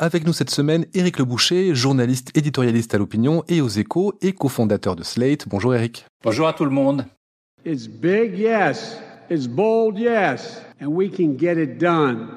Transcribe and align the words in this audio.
Avec 0.00 0.24
nous 0.24 0.32
cette 0.32 0.50
semaine, 0.50 0.86
Éric 0.94 1.18
Le 1.18 1.24
Boucher, 1.24 1.74
journaliste 1.74 2.30
éditorialiste 2.36 2.94
à 2.94 2.98
l'opinion 2.98 3.42
et 3.48 3.60
aux 3.60 3.66
échos 3.66 4.14
et 4.22 4.32
cofondateur 4.32 4.94
de 4.94 5.02
Slate. 5.02 5.48
Bonjour 5.48 5.74
Éric. 5.74 6.06
Bonjour 6.22 6.46
à 6.46 6.52
tout 6.52 6.64
le 6.64 6.70
monde. 6.70 7.04
It's 7.66 7.88
big, 7.88 8.38
yes. 8.38 9.00
It's 9.28 9.48
bold, 9.48 9.98
yes. 9.98 10.62
And 10.80 10.86
we 10.90 11.10
can 11.10 11.36
get 11.36 11.58
it 11.58 11.80
done. 11.80 12.28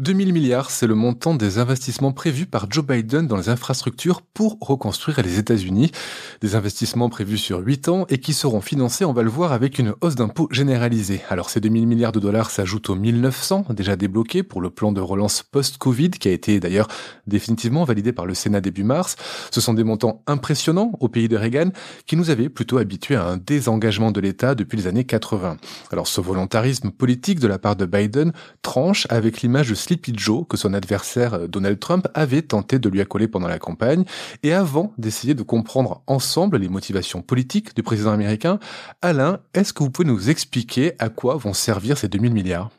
2000 0.00 0.32
milliards, 0.32 0.70
c'est 0.70 0.86
le 0.86 0.94
montant 0.94 1.34
des 1.34 1.58
investissements 1.58 2.12
prévus 2.12 2.46
par 2.46 2.70
Joe 2.70 2.82
Biden 2.82 3.26
dans 3.26 3.36
les 3.36 3.50
infrastructures 3.50 4.22
pour 4.22 4.56
reconstruire 4.58 5.20
les 5.20 5.38
États-Unis. 5.38 5.92
Des 6.40 6.54
investissements 6.54 7.10
prévus 7.10 7.36
sur 7.36 7.58
8 7.58 7.88
ans 7.90 8.06
et 8.08 8.16
qui 8.16 8.32
seront 8.32 8.62
financés, 8.62 9.04
on 9.04 9.12
va 9.12 9.22
le 9.22 9.28
voir, 9.28 9.52
avec 9.52 9.78
une 9.78 9.92
hausse 10.00 10.14
d'impôts 10.14 10.48
généralisée. 10.50 11.20
Alors 11.28 11.50
ces 11.50 11.60
2000 11.60 11.86
milliards 11.86 12.12
de 12.12 12.18
dollars 12.18 12.50
s'ajoutent 12.50 12.88
aux 12.88 12.94
1900 12.94 13.66
déjà 13.74 13.94
débloqués 13.94 14.42
pour 14.42 14.62
le 14.62 14.70
plan 14.70 14.90
de 14.90 15.02
relance 15.02 15.42
post-Covid 15.42 16.12
qui 16.12 16.28
a 16.28 16.32
été 16.32 16.60
d'ailleurs 16.60 16.88
définitivement 17.26 17.84
validé 17.84 18.14
par 18.14 18.24
le 18.24 18.32
Sénat 18.32 18.62
début 18.62 18.84
mars. 18.84 19.16
Ce 19.50 19.60
sont 19.60 19.74
des 19.74 19.84
montants 19.84 20.22
impressionnants 20.26 20.92
au 21.00 21.10
pays 21.10 21.28
de 21.28 21.36
Reagan 21.36 21.72
qui 22.06 22.16
nous 22.16 22.30
avait 22.30 22.48
plutôt 22.48 22.78
habitués 22.78 23.16
à 23.16 23.26
un 23.26 23.36
désengagement 23.36 24.12
de 24.12 24.20
l'État 24.22 24.54
depuis 24.54 24.78
les 24.78 24.86
années 24.86 25.04
80. 25.04 25.58
Alors 25.92 26.08
ce 26.08 26.22
volontarisme 26.22 26.90
politique 26.90 27.38
de 27.38 27.48
la 27.48 27.58
part 27.58 27.76
de 27.76 27.84
Biden 27.84 28.32
tranche 28.62 29.06
avec 29.10 29.42
l'image 29.42 29.68
de 29.68 29.74
Sleepy 29.90 30.12
que 30.48 30.56
son 30.56 30.72
adversaire 30.72 31.34
euh, 31.34 31.46
Donald 31.48 31.80
Trump 31.80 32.06
avait 32.14 32.42
tenté 32.42 32.78
de 32.78 32.88
lui 32.88 33.00
accoler 33.00 33.26
pendant 33.26 33.48
la 33.48 33.58
campagne. 33.58 34.04
Et 34.44 34.52
avant 34.52 34.92
d'essayer 34.98 35.34
de 35.34 35.42
comprendre 35.42 36.02
ensemble 36.06 36.58
les 36.58 36.68
motivations 36.68 37.22
politiques 37.22 37.74
du 37.74 37.82
président 37.82 38.12
américain, 38.12 38.60
Alain, 39.02 39.40
est-ce 39.52 39.72
que 39.72 39.82
vous 39.82 39.90
pouvez 39.90 40.06
nous 40.06 40.30
expliquer 40.30 40.92
à 41.00 41.08
quoi 41.08 41.36
vont 41.36 41.54
servir 41.54 41.98
ces 41.98 42.08
2000 42.08 42.32
milliards? 42.32 42.70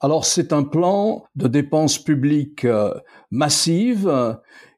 Alors 0.00 0.24
c'est 0.24 0.52
un 0.52 0.64
plan 0.64 1.24
de 1.36 1.48
dépenses 1.48 1.98
publiques 1.98 2.64
euh, 2.64 2.94
massives 3.30 4.08
euh, 4.08 4.32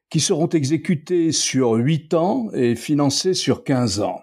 qui 0.09 0.19
seront 0.19 0.49
exécutées 0.49 1.31
sur 1.31 1.71
8 1.71 2.13
ans 2.15 2.47
et 2.53 2.75
financées 2.75 3.33
sur 3.33 3.63
15 3.63 4.01
ans. 4.01 4.21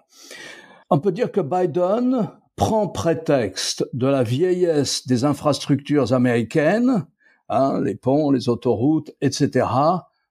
On 0.91 0.99
peut 0.99 1.11
dire 1.11 1.31
que 1.31 1.41
Biden 1.41 2.29
prend 2.55 2.87
prétexte 2.87 3.85
de 3.93 4.05
la 4.05 4.23
vieillesse 4.23 5.07
des 5.07 5.25
infrastructures 5.25 6.13
américaines 6.13 7.05
Hein, 7.49 7.81
les 7.81 7.95
ponts, 7.95 8.31
les 8.31 8.49
autoroutes, 8.49 9.11
etc., 9.21 9.67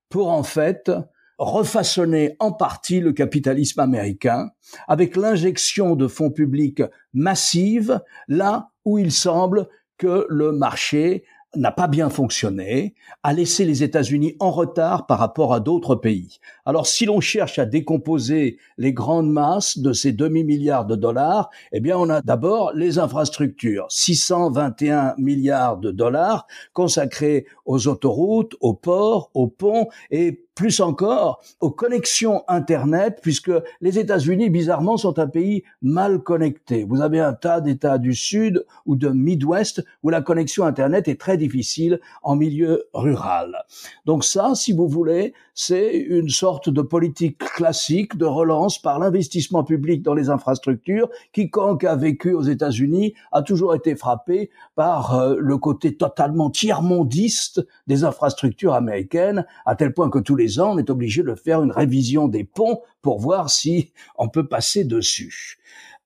pour 0.09 0.31
en 0.31 0.43
fait 0.43 0.91
refaçonner 1.39 2.37
en 2.39 2.53
partie 2.53 3.01
le 3.01 3.13
capitalisme 3.13 3.81
américain 3.81 4.51
avec 4.87 5.17
l'injection 5.17 5.97
de 5.97 6.07
fonds 6.07 6.31
publics 6.31 6.83
massives 7.15 8.01
là 8.29 8.71
où 8.85 8.99
il 8.99 9.11
semble 9.11 9.69
que 9.99 10.27
le 10.29 10.53
marché 10.53 11.25
n'a 11.55 11.71
pas 11.71 11.87
bien 11.87 12.09
fonctionné, 12.09 12.95
a 13.23 13.33
laissé 13.33 13.65
les 13.65 13.83
États-Unis 13.83 14.37
en 14.41 14.51
retard 14.51 15.07
par 15.07 15.19
rapport 15.19 15.53
à 15.53 15.61
d'autres 15.61 15.95
pays. 15.95 16.39
Alors 16.65 16.87
si 16.87 17.05
l'on 17.05 17.21
cherche 17.21 17.59
à 17.59 17.67
décomposer 17.67 18.59
les 18.79 18.93
grandes 18.93 19.31
masses 19.31 19.79
de 19.79 19.93
ces 19.93 20.13
demi-milliards 20.13 20.87
de 20.87 20.97
dollars, 20.97 21.51
eh 21.73 21.81
bien 21.81 21.99
on 21.99 22.09
a 22.09 22.23
d'abord 22.23 22.73
les 22.75 22.99
infrastructures, 22.99 23.87
621 23.91 25.15
milliards 25.19 25.77
de 25.79 25.91
dollars 25.91 26.47
consacrés 26.73 27.47
aux 27.67 27.87
autoroutes, 27.87 28.55
aux 28.61 28.75
ports, 28.75 29.31
aux 29.35 29.49
ponts 29.49 29.89
et 30.11 30.47
plus 30.55 30.81
encore 30.81 31.43
aux 31.61 31.71
connexions 31.71 32.45
Internet, 32.49 33.21
puisque 33.23 33.53
les 33.81 33.99
États-Unis, 33.99 34.51
bizarrement, 34.51 34.97
sont 34.97 35.19
un 35.19 35.27
pays 35.27 35.65
mal 35.81 36.21
connecté. 36.21 36.85
Vous 36.85 37.01
avez 37.01 37.21
un 37.21 37.33
tas 37.33 37.61
d'États 37.61 37.99
du 37.99 38.15
Sud 38.15 38.65
ou 38.87 38.97
de 38.97 39.09
Midwest 39.09 39.85
où 40.03 40.11
la 40.11 40.21
connexion 40.21 40.65
Internet 40.65 41.09
est 41.09 41.21
très 41.21 41.37
difficile 41.37 42.01
en 42.23 42.37
milieu 42.37 42.85
rural. 42.93 43.65
Donc 44.05 44.25
ça, 44.25 44.55
si 44.55 44.73
vous 44.73 44.89
voulez, 44.89 45.35
c'est 45.55 45.97
une 45.97 46.29
sorte 46.29 46.71
de 46.71 46.83
politique 46.83 47.39
classique 47.39 48.17
de 48.17 48.25
relance 48.25 48.81
par 48.81 48.99
l'investissement 48.99 49.65
public 49.65 50.03
dans 50.03 50.15
les 50.15 50.31
infrastructures. 50.31 51.09
Quiconque 51.33 51.85
a 51.85 51.97
vécu 51.97 52.33
aux 52.33 52.43
États-Unis 52.43 53.15
a 53.33 53.43
toujours 53.43 53.75
été 53.75 53.95
frappé 53.95 54.51
par 54.75 55.15
euh, 55.15 55.37
le 55.39 55.59
côté 55.59 55.97
totalement 55.97 56.51
tiers-mondiste 56.51 57.67
des 57.87 58.05
infrastructures 58.05 58.75
américaines, 58.75 59.47
à 59.67 59.77
tel 59.77 59.93
point 59.93 60.11
que 60.11 60.19
tous 60.19 60.37
les 60.37 60.42
on 60.59 60.79
est 60.79 60.91
obligé 60.91 61.23
de 61.23 61.35
faire 61.35 61.63
une 61.63 61.73
révision 61.73 62.29
des 62.29 62.45
ponts 62.45 62.81
pour 63.01 63.19
voir 63.21 63.51
si 63.51 63.93
on 64.17 64.29
peut 64.29 64.47
passer 64.47 64.85
dessus. 64.85 65.59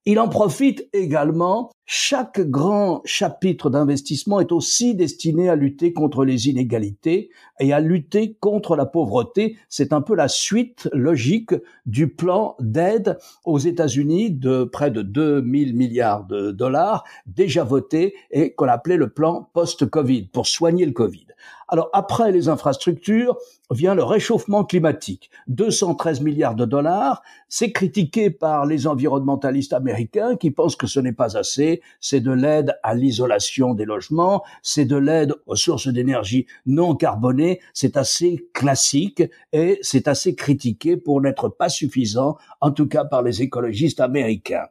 Il 0.09 0.21
en 0.21 0.29
profite 0.29 0.89
également. 0.93 1.73
Chaque 1.85 2.41
grand 2.41 3.01
chapitre 3.05 3.71
d'investissement 3.71 4.39
est 4.39 4.53
aussi 4.53 4.95
destiné 4.95 5.49
à 5.49 5.57
lutter 5.57 5.93
contre 5.93 6.25
les 6.25 6.49
inégalités 6.49 7.31
et 7.59 7.73
à 7.73 7.81
lutter 7.81 8.35
contre 8.39 8.77
la 8.77 8.87
pauvreté. 8.87 9.57
C'est 9.69 9.93
un 9.93 10.01
peu 10.01 10.15
la 10.15 10.29
suite 10.29 10.89
logique 10.93 11.55
du 11.87 12.09
plan 12.09 12.55
d'aide 12.61 13.19
aux 13.45 13.59
États-Unis 13.59 14.31
de 14.31 14.63
près 14.63 14.93
de 14.93 15.03
2000 15.03 15.75
milliards 15.75 16.25
de 16.25 16.53
dollars 16.53 17.03
déjà 17.27 17.65
voté 17.65 18.15
et 18.31 18.55
qu'on 18.55 18.69
appelait 18.69 18.97
le 18.97 19.11
plan 19.11 19.51
post-Covid 19.55 20.29
pour 20.33 20.47
soigner 20.47 20.87
le 20.87 20.93
Covid. 20.93 21.27
Alors 21.69 21.91
après 21.93 22.31
les 22.31 22.49
infrastructures 22.49 23.37
vient 23.71 23.97
le 23.97 24.05
réchauffement 24.05 24.65
climatique. 24.65 25.31
213 25.49 26.21
milliards 26.21 26.55
de 26.55 26.65
dollars, 26.65 27.23
c'est 27.49 27.73
critiqué 27.73 28.31
par 28.31 28.67
les 28.67 28.87
environnementalistes 28.87 29.73
américains 29.73 30.37
qui 30.37 30.53
pensent 30.53 30.77
que 30.77 30.87
ce 30.87 31.01
n'est 31.01 31.13
pas 31.13 31.37
assez, 31.37 31.83
c'est 32.01 32.21
de 32.21 32.31
l'aide 32.31 32.79
à 32.85 32.95
l'isolation 32.95 33.75
des 33.75 33.85
logements, 33.85 34.45
c'est 34.63 34.85
de 34.85 34.97
l'aide 34.97 35.35
aux 35.47 35.57
sources 35.57 35.89
d'énergie 35.89 36.47
non 36.67 36.95
carbonées, 36.95 37.61
c'est 37.75 37.97
assez 37.97 38.49
classique 38.53 39.25
et 39.53 39.81
c'est 39.83 40.07
assez 40.07 40.37
critiqué 40.37 40.97
pour 40.97 41.21
n'être 41.21 41.49
pas 41.49 41.69
suffisant, 41.69 42.37
en 42.61 42.71
tout 42.71 42.87
cas 42.87 43.05
par 43.05 43.23
les 43.23 43.43
écologistes 43.43 44.01
américains. 44.01 44.67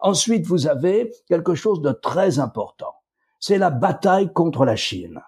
Ensuite, 0.00 0.46
vous 0.46 0.66
avez 0.66 1.12
quelque 1.28 1.54
chose 1.54 1.82
de 1.82 1.92
très 1.92 2.38
important. 2.38 2.94
C'est 3.38 3.58
la 3.58 3.70
bataille 3.70 4.32
contre 4.32 4.64
la 4.64 4.74
Chine. 4.74 5.20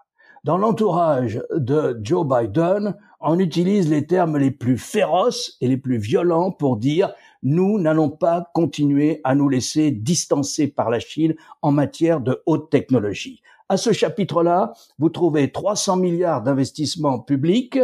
Dans 0.43 0.57
l'entourage 0.57 1.43
de 1.55 2.01
Joe 2.03 2.27
Biden, 2.27 2.97
on 3.21 3.39
utilise 3.39 3.91
les 3.91 4.07
termes 4.07 4.39
les 4.39 4.51
plus 4.51 4.79
féroces 4.79 5.59
et 5.61 5.69
les 5.69 5.77
plus 5.77 5.99
violents 5.99 6.51
pour 6.51 6.79
dire 6.79 7.13
nous 7.43 7.79
n'allons 7.79 8.09
pas 8.09 8.51
continuer 8.55 9.21
à 9.23 9.35
nous 9.35 9.51
laisser 9.51 9.91
distancer 9.91 10.69
par 10.69 10.89
la 10.89 10.99
Chine 10.99 11.35
en 11.61 11.73
matière 11.73 12.23
de 12.23 12.43
haute 12.47 12.71
technologie. 12.71 13.43
À 13.69 13.77
ce 13.77 13.93
chapitre-là, 13.93 14.73
vous 14.99 15.11
trouvez 15.11 15.53
300 15.53 15.99
milliards 15.99 16.43
d'investissements 16.43 17.19
publics 17.19 17.79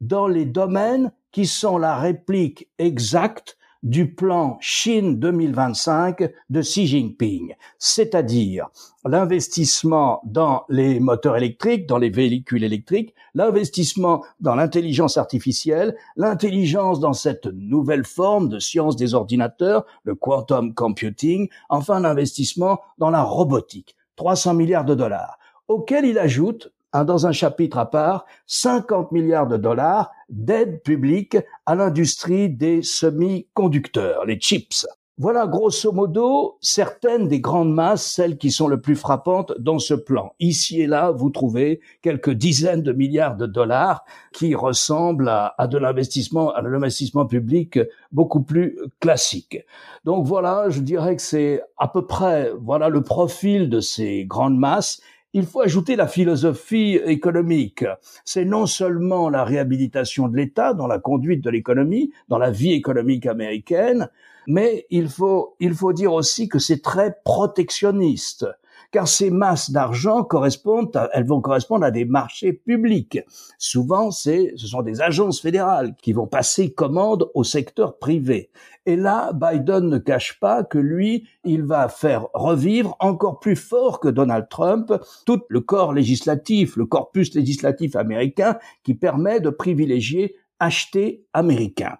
dans 0.00 0.28
les 0.28 0.44
domaines 0.44 1.10
qui 1.32 1.44
sont 1.44 1.76
la 1.76 1.96
réplique 1.96 2.68
exacte 2.78 3.58
du 3.86 4.12
plan 4.12 4.58
Chine 4.60 5.20
2025 5.20 6.32
de 6.50 6.60
Xi 6.60 6.88
Jinping, 6.88 7.54
c'est-à-dire 7.78 8.66
l'investissement 9.04 10.20
dans 10.24 10.64
les 10.68 10.98
moteurs 10.98 11.36
électriques, 11.36 11.86
dans 11.86 11.96
les 11.96 12.10
véhicules 12.10 12.64
électriques, 12.64 13.14
l'investissement 13.34 14.24
dans 14.40 14.56
l'intelligence 14.56 15.18
artificielle, 15.18 15.96
l'intelligence 16.16 16.98
dans 16.98 17.12
cette 17.12 17.46
nouvelle 17.46 18.04
forme 18.04 18.48
de 18.48 18.58
science 18.58 18.96
des 18.96 19.14
ordinateurs, 19.14 19.86
le 20.02 20.16
quantum 20.16 20.74
computing, 20.74 21.48
enfin 21.68 22.00
l'investissement 22.00 22.80
dans 22.98 23.10
la 23.10 23.22
robotique, 23.22 23.94
300 24.16 24.54
milliards 24.54 24.84
de 24.84 24.96
dollars, 24.96 25.38
auquel 25.68 26.04
il 26.04 26.18
ajoute 26.18 26.72
dans 27.04 27.26
un 27.26 27.32
chapitre 27.32 27.78
à 27.78 27.90
part, 27.90 28.26
50 28.46 29.12
milliards 29.12 29.48
de 29.48 29.56
dollars 29.56 30.10
d'aide 30.28 30.82
publique 30.82 31.36
à 31.66 31.74
l'industrie 31.74 32.48
des 32.48 32.82
semi-conducteurs, 32.82 34.24
les 34.24 34.38
chips. 34.38 34.86
Voilà 35.18 35.46
grosso 35.46 35.92
modo 35.92 36.58
certaines 36.60 37.26
des 37.26 37.40
grandes 37.40 37.72
masses, 37.72 38.04
celles 38.04 38.36
qui 38.36 38.50
sont 38.50 38.68
le 38.68 38.82
plus 38.82 38.96
frappantes 38.96 39.54
dans 39.58 39.78
ce 39.78 39.94
plan. 39.94 40.34
Ici 40.40 40.82
et 40.82 40.86
là, 40.86 41.10
vous 41.10 41.30
trouvez 41.30 41.80
quelques 42.02 42.32
dizaines 42.32 42.82
de 42.82 42.92
milliards 42.92 43.38
de 43.38 43.46
dollars 43.46 44.04
qui 44.34 44.54
ressemblent 44.54 45.30
à, 45.30 45.54
à 45.56 45.68
de 45.68 45.78
l'investissement, 45.78 46.52
à 46.52 46.60
l'investissement 46.60 47.24
public 47.24 47.80
beaucoup 48.12 48.42
plus 48.42 48.78
classique. 49.00 49.64
Donc 50.04 50.26
voilà, 50.26 50.68
je 50.68 50.80
dirais 50.80 51.16
que 51.16 51.22
c'est 51.22 51.62
à 51.78 51.88
peu 51.88 52.04
près 52.04 52.52
voilà 52.60 52.90
le 52.90 53.02
profil 53.02 53.70
de 53.70 53.80
ces 53.80 54.26
grandes 54.26 54.58
masses 54.58 55.00
il 55.36 55.44
faut 55.44 55.60
ajouter 55.60 55.96
la 55.96 56.08
philosophie 56.08 56.98
économique. 57.04 57.84
C'est 58.24 58.46
non 58.46 58.64
seulement 58.64 59.28
la 59.28 59.44
réhabilitation 59.44 60.28
de 60.28 60.36
l'État 60.38 60.72
dans 60.72 60.86
la 60.86 60.98
conduite 60.98 61.44
de 61.44 61.50
l'économie, 61.50 62.10
dans 62.28 62.38
la 62.38 62.50
vie 62.50 62.72
économique 62.72 63.26
américaine, 63.26 64.08
mais 64.46 64.86
il 64.88 65.10
faut, 65.10 65.54
il 65.60 65.74
faut 65.74 65.92
dire 65.92 66.14
aussi 66.14 66.48
que 66.48 66.58
c'est 66.58 66.80
très 66.80 67.18
protectionniste 67.22 68.46
car 68.92 69.08
ces 69.08 69.30
masses 69.30 69.70
d'argent 69.70 70.24
correspondent, 70.24 71.08
elles 71.12 71.26
vont 71.26 71.40
correspondre 71.40 71.84
à 71.84 71.90
des 71.90 72.04
marchés 72.04 72.52
publics. 72.52 73.20
Souvent, 73.58 74.10
c'est, 74.10 74.52
ce 74.56 74.66
sont 74.66 74.82
des 74.82 75.00
agences 75.00 75.40
fédérales 75.40 75.94
qui 76.02 76.12
vont 76.12 76.26
passer 76.26 76.72
commande 76.72 77.28
au 77.34 77.44
secteur 77.44 77.98
privé. 77.98 78.50
Et 78.86 78.96
là, 78.96 79.32
Biden 79.32 79.88
ne 79.88 79.98
cache 79.98 80.38
pas 80.38 80.62
que 80.62 80.78
lui, 80.78 81.28
il 81.44 81.64
va 81.64 81.88
faire 81.88 82.26
revivre 82.34 82.96
encore 83.00 83.40
plus 83.40 83.56
fort 83.56 83.98
que 83.98 84.08
Donald 84.08 84.48
Trump 84.48 84.92
tout 85.26 85.42
le 85.48 85.60
corps 85.60 85.92
législatif, 85.92 86.76
le 86.76 86.86
corpus 86.86 87.34
législatif 87.34 87.96
américain 87.96 88.58
qui 88.84 88.94
permet 88.94 89.40
de 89.40 89.50
privilégier 89.50 90.36
acheter 90.60 91.26
américain. 91.32 91.98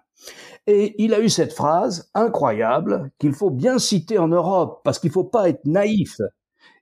Et 0.65 1.01
il 1.01 1.13
a 1.13 1.19
eu 1.19 1.29
cette 1.29 1.53
phrase 1.53 2.09
incroyable 2.13 3.11
qu'il 3.19 3.33
faut 3.33 3.51
bien 3.51 3.79
citer 3.79 4.17
en 4.17 4.27
Europe 4.27 4.81
parce 4.83 4.99
qu'il 4.99 5.09
ne 5.09 5.13
faut 5.13 5.23
pas 5.23 5.49
être 5.49 5.65
naïf 5.65 6.19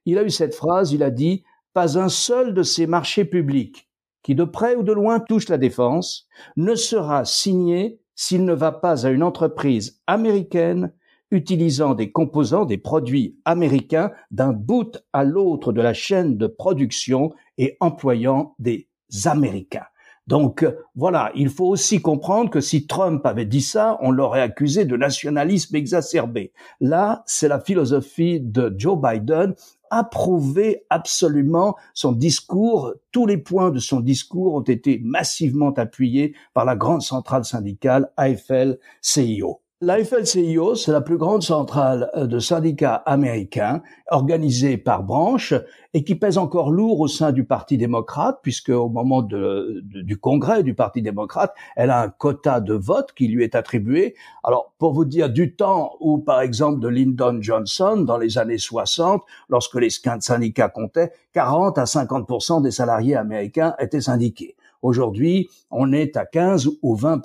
il 0.06 0.18
a 0.18 0.24
eu 0.24 0.30
cette 0.30 0.56
phrase, 0.56 0.92
il 0.92 1.04
a 1.04 1.12
dit 1.12 1.44
Pas 1.74 1.98
un 1.98 2.10
seul 2.10 2.54
de 2.54 2.64
ces 2.64 2.88
marchés 2.88 3.26
publics 3.26 3.90
qui 4.24 4.34
de 4.34 4.44
près 4.44 4.76
ou 4.76 4.82
de 4.82 4.92
loin 4.92 5.20
touche 5.20 5.50
la 5.50 5.60
défense 5.60 6.28
ne 6.58 6.74
sera 6.74 7.26
signé 7.26 8.00
s'il 8.16 8.44
ne 8.44 8.54
va 8.54 8.72
pas 8.72 9.06
à 9.06 9.12
une 9.12 9.22
entreprise 9.22 10.02
américaine 10.08 10.92
utilisant 11.30 11.94
des 11.94 12.12
composants, 12.12 12.66
des 12.66 12.80
produits 12.80 13.38
américains 13.46 14.12
d'un 14.32 14.52
bout 14.52 14.98
à 15.14 15.24
l'autre 15.24 15.74
de 15.74 15.82
la 15.82 15.94
chaîne 15.94 16.38
de 16.38 16.48
production 16.48 17.34
et 17.58 17.78
employant 17.82 18.56
des 18.58 18.88
Américains. 19.26 19.86
Donc 20.28 20.66
voilà, 20.96 21.32
il 21.36 21.50
faut 21.50 21.68
aussi 21.68 22.02
comprendre 22.02 22.50
que 22.50 22.62
si 22.62 22.88
Trump 22.88 23.24
avait 23.28 23.46
dit 23.46 23.62
ça, 23.62 24.00
on 24.02 24.10
l'aurait 24.10 24.42
accusé 24.42 24.86
de 24.86 24.98
nationalisme 24.98 25.76
exacerbé. 25.76 26.52
Là, 26.82 27.22
c'est 27.28 27.48
la 27.48 27.60
philosophie 27.60 28.40
de 28.40 28.74
Joe 28.76 28.98
Biden 29.00 29.54
approuvé 29.90 30.86
absolument 30.90 31.76
son 31.94 32.12
discours. 32.12 32.94
Tous 33.12 33.26
les 33.26 33.38
points 33.38 33.72
de 33.72 33.80
son 33.80 34.00
discours 34.00 34.56
ont 34.56 34.62
été 34.62 35.00
massivement 35.04 35.72
appuyés 35.72 36.36
par 36.54 36.66
la 36.66 36.76
grande 36.76 37.02
centrale 37.02 37.46
syndicale 37.46 38.12
AFL-CIO. 38.18 39.62
L'AFL-CIO, 39.82 40.76
c'est 40.76 40.94
la 40.94 41.02
plus 41.02 41.18
grande 41.18 41.44
centrale 41.44 42.10
euh, 42.16 42.28
de 42.28 42.40
syndicats 42.40 42.96
américains 42.96 43.84
organisée 44.10 44.78
par 44.78 45.04
branche 45.04 45.54
et 45.94 46.06
qui 46.06 46.16
pèse 46.16 46.38
encore 46.38 46.72
lourd 46.72 47.02
au 47.02 47.10
sein 47.10 47.34
du 47.34 47.44
Parti 47.44 47.78
démocrate 47.78 48.40
puisque 48.42 48.70
au 48.70 48.88
moment 48.88 49.22
du 49.22 50.18
congrès 50.18 50.64
du 50.64 50.76
Parti 50.76 51.02
démocrate, 51.02 51.54
elle 51.76 51.90
a 51.90 52.04
un 52.04 52.08
quota 52.08 52.62
de 52.62 52.74
vote 52.74 53.12
qui 53.12 53.28
lui 53.28 53.44
est 53.44 53.54
attribué. 53.54 54.16
Alors, 54.46 54.74
pour 54.78 54.94
vous 54.94 55.04
dire 55.04 55.30
du 55.30 55.58
temps 55.58 55.98
où, 56.00 56.20
par 56.20 56.40
exemple, 56.40 56.80
de 56.80 56.88
Lyndon 56.88 57.40
Johnson, 57.42 57.98
dans 57.98 58.18
les 58.18 58.38
années 58.38 58.58
60, 58.58 59.24
lorsque 59.50 59.76
les 59.76 59.90
syndicats 59.90 60.70
comptaient, 60.70 61.12
40 61.34 61.78
à 61.78 61.84
50% 61.84 62.62
des 62.62 62.72
salariés 62.72 63.18
américains 63.18 63.76
étaient 63.80 64.00
syndiqués. 64.00 64.56
Aujourd'hui, 64.82 65.50
on 65.70 65.92
est 65.92 66.16
à 66.16 66.26
15 66.26 66.70
ou 66.82 66.96
20 66.96 67.24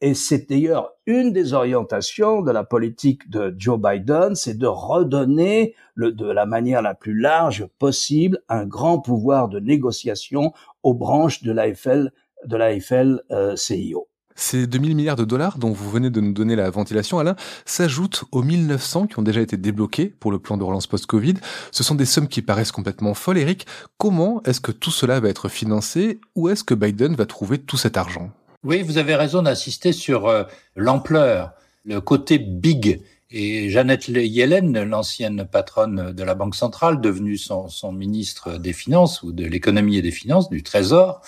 et 0.00 0.14
c'est 0.14 0.48
d'ailleurs 0.48 0.92
une 1.06 1.32
des 1.32 1.54
orientations 1.54 2.42
de 2.42 2.52
la 2.52 2.62
politique 2.62 3.28
de 3.30 3.54
Joe 3.58 3.80
Biden, 3.80 4.34
c'est 4.34 4.56
de 4.56 4.66
redonner 4.66 5.74
de 5.96 6.30
la 6.30 6.46
manière 6.46 6.82
la 6.82 6.94
plus 6.94 7.18
large 7.18 7.66
possible 7.78 8.38
un 8.48 8.64
grand 8.64 9.00
pouvoir 9.00 9.48
de 9.48 9.58
négociation 9.58 10.52
aux 10.82 10.94
branches 10.94 11.42
de 11.42 11.50
l'AFL, 11.50 12.12
de 12.44 12.56
l'AFL 12.56 13.22
euh, 13.32 13.56
CIO. 13.56 14.08
Ces 14.36 14.68
2000 14.68 14.94
milliards 14.94 15.16
de 15.16 15.24
dollars 15.24 15.58
dont 15.58 15.72
vous 15.72 15.90
venez 15.90 16.10
de 16.10 16.20
nous 16.20 16.32
donner 16.32 16.54
la 16.54 16.70
ventilation, 16.70 17.18
Alain, 17.18 17.34
s'ajoutent 17.64 18.22
aux 18.30 18.44
1900 18.44 19.08
qui 19.08 19.18
ont 19.18 19.22
déjà 19.22 19.40
été 19.40 19.56
débloqués 19.56 20.06
pour 20.06 20.30
le 20.30 20.38
plan 20.38 20.56
de 20.56 20.62
relance 20.62 20.86
post-Covid. 20.86 21.34
Ce 21.72 21.82
sont 21.82 21.96
des 21.96 22.04
sommes 22.04 22.28
qui 22.28 22.40
paraissent 22.40 22.70
complètement 22.70 23.14
folles. 23.14 23.38
Eric, 23.38 23.66
comment 23.96 24.40
est-ce 24.44 24.60
que 24.60 24.70
tout 24.70 24.92
cela 24.92 25.18
va 25.18 25.28
être 25.28 25.48
financé? 25.48 26.20
Où 26.36 26.48
est-ce 26.48 26.62
que 26.62 26.74
Biden 26.74 27.16
va 27.16 27.26
trouver 27.26 27.58
tout 27.58 27.76
cet 27.76 27.96
argent? 27.96 28.30
Oui, 28.64 28.82
vous 28.82 28.98
avez 28.98 29.14
raison 29.14 29.42
d'insister 29.42 29.92
sur 29.92 30.26
euh, 30.26 30.44
l'ampleur, 30.74 31.52
le 31.84 32.00
côté 32.00 32.38
big. 32.38 33.00
Et 33.30 33.68
Jeannette 33.68 34.08
Yellen, 34.08 34.82
l'ancienne 34.82 35.46
patronne 35.50 36.12
de 36.12 36.24
la 36.24 36.34
Banque 36.34 36.54
centrale, 36.54 37.00
devenue 37.00 37.36
son, 37.36 37.68
ministre 37.92 38.58
des 38.58 38.72
Finances 38.72 39.22
ou 39.22 39.32
de 39.32 39.44
l'économie 39.44 39.98
et 39.98 40.02
des 40.02 40.10
finances, 40.10 40.48
du 40.48 40.62
Trésor, 40.62 41.20